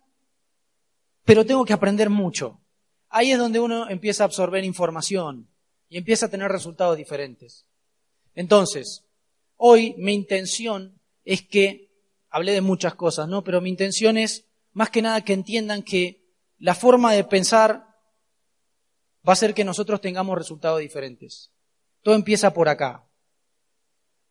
[1.25, 2.61] pero tengo que aprender mucho.
[3.09, 5.49] Ahí es donde uno empieza a absorber información
[5.89, 7.67] y empieza a tener resultados diferentes.
[8.35, 9.05] Entonces,
[9.57, 11.91] hoy mi intención es que,
[12.29, 13.43] hablé de muchas cosas, ¿no?
[13.43, 16.23] Pero mi intención es más que nada que entiendan que
[16.59, 17.86] la forma de pensar
[19.27, 21.51] va a hacer que nosotros tengamos resultados diferentes.
[22.03, 23.07] Todo empieza por acá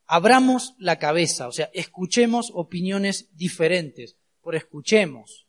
[0.08, 5.48] abramos la cabeza, o sea, escuchemos opiniones diferentes, por escuchemos.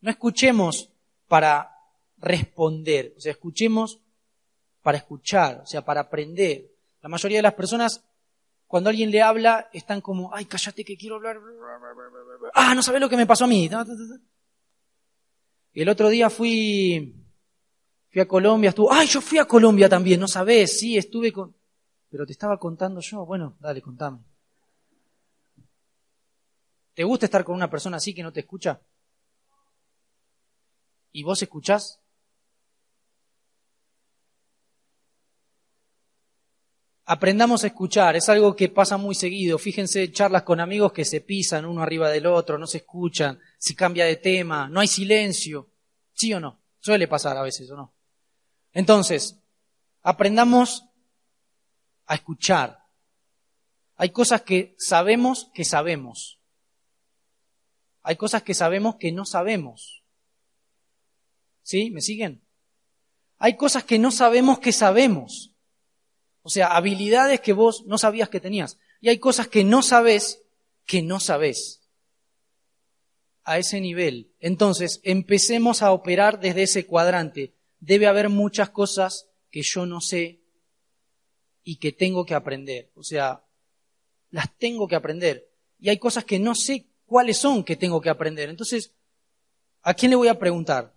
[0.00, 0.90] No escuchemos
[1.26, 1.72] para
[2.18, 4.00] responder, o sea, escuchemos
[4.82, 6.70] para escuchar, o sea, para aprender.
[7.02, 8.04] La mayoría de las personas,
[8.66, 11.38] cuando alguien le habla, están como, ay, cállate que quiero hablar.
[12.54, 13.68] Ah, no sabes lo que me pasó a mí.
[15.72, 17.25] Y el otro día fui,
[18.16, 21.54] fui a Colombia, estuvo, ay, yo fui a Colombia también, no sabes, sí, estuve con,
[22.08, 23.26] pero te estaba contando yo.
[23.26, 24.24] Bueno, dale, contame.
[26.94, 28.80] ¿Te gusta estar con una persona así que no te escucha?
[31.12, 32.00] ¿Y vos escuchás?
[37.04, 39.58] Aprendamos a escuchar, es algo que pasa muy seguido.
[39.58, 43.74] Fíjense charlas con amigos que se pisan uno arriba del otro, no se escuchan, se
[43.74, 45.68] cambia de tema, no hay silencio.
[46.14, 46.62] ¿Sí o no?
[46.80, 47.95] Suele pasar a veces, ¿o no?
[48.76, 49.38] Entonces,
[50.02, 50.84] aprendamos
[52.04, 52.84] a escuchar.
[53.96, 56.38] Hay cosas que sabemos que sabemos.
[58.02, 60.04] Hay cosas que sabemos que no sabemos.
[61.62, 61.90] ¿Sí?
[61.90, 62.46] ¿Me siguen?
[63.38, 65.54] Hay cosas que no sabemos que sabemos.
[66.42, 68.78] O sea, habilidades que vos no sabías que tenías.
[69.00, 70.42] Y hay cosas que no sabes
[70.84, 71.80] que no sabes.
[73.42, 74.34] A ese nivel.
[74.38, 77.55] Entonces, empecemos a operar desde ese cuadrante.
[77.86, 80.40] Debe haber muchas cosas que yo no sé
[81.62, 82.90] y que tengo que aprender.
[82.96, 83.44] O sea,
[84.30, 85.48] las tengo que aprender.
[85.78, 88.48] Y hay cosas que no sé cuáles son que tengo que aprender.
[88.48, 88.92] Entonces,
[89.82, 90.96] ¿a quién le voy a preguntar?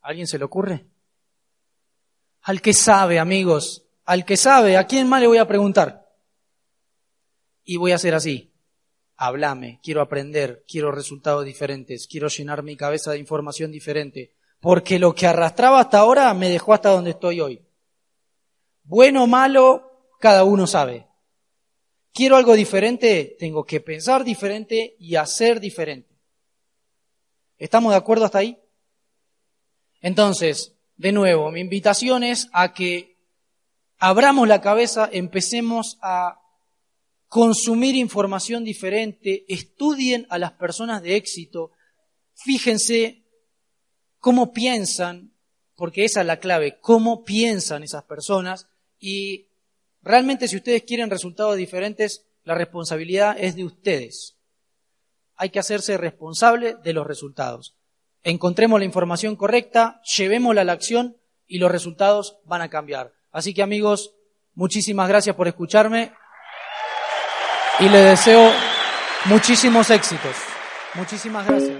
[0.00, 0.86] ¿A alguien se le ocurre?
[2.42, 3.84] Al que sabe, amigos.
[4.04, 6.08] Al que sabe, ¿a quién más le voy a preguntar?
[7.64, 8.52] Y voy a hacer así.
[9.16, 15.14] Háblame, quiero aprender, quiero resultados diferentes, quiero llenar mi cabeza de información diferente, porque lo
[15.14, 17.62] que arrastraba hasta ahora me dejó hasta donde estoy hoy.
[18.84, 21.06] Bueno o malo, cada uno sabe.
[22.12, 26.16] Quiero algo diferente, tengo que pensar diferente y hacer diferente.
[27.58, 28.58] ¿Estamos de acuerdo hasta ahí?
[30.00, 33.16] Entonces, de nuevo, mi invitación es a que
[33.98, 36.40] abramos la cabeza, empecemos a
[37.28, 41.72] consumir información diferente, estudien a las personas de éxito,
[42.34, 43.25] fíjense
[44.26, 45.30] cómo piensan,
[45.76, 48.66] porque esa es la clave, cómo piensan esas personas
[48.98, 49.46] y
[50.02, 54.34] realmente si ustedes quieren resultados diferentes, la responsabilidad es de ustedes.
[55.36, 57.76] Hay que hacerse responsable de los resultados.
[58.24, 61.16] Encontremos la información correcta, llevémosla a la acción
[61.46, 63.12] y los resultados van a cambiar.
[63.30, 64.12] Así que amigos,
[64.54, 66.12] muchísimas gracias por escucharme
[67.78, 68.50] y les deseo
[69.26, 70.34] muchísimos éxitos.
[70.94, 71.75] Muchísimas gracias.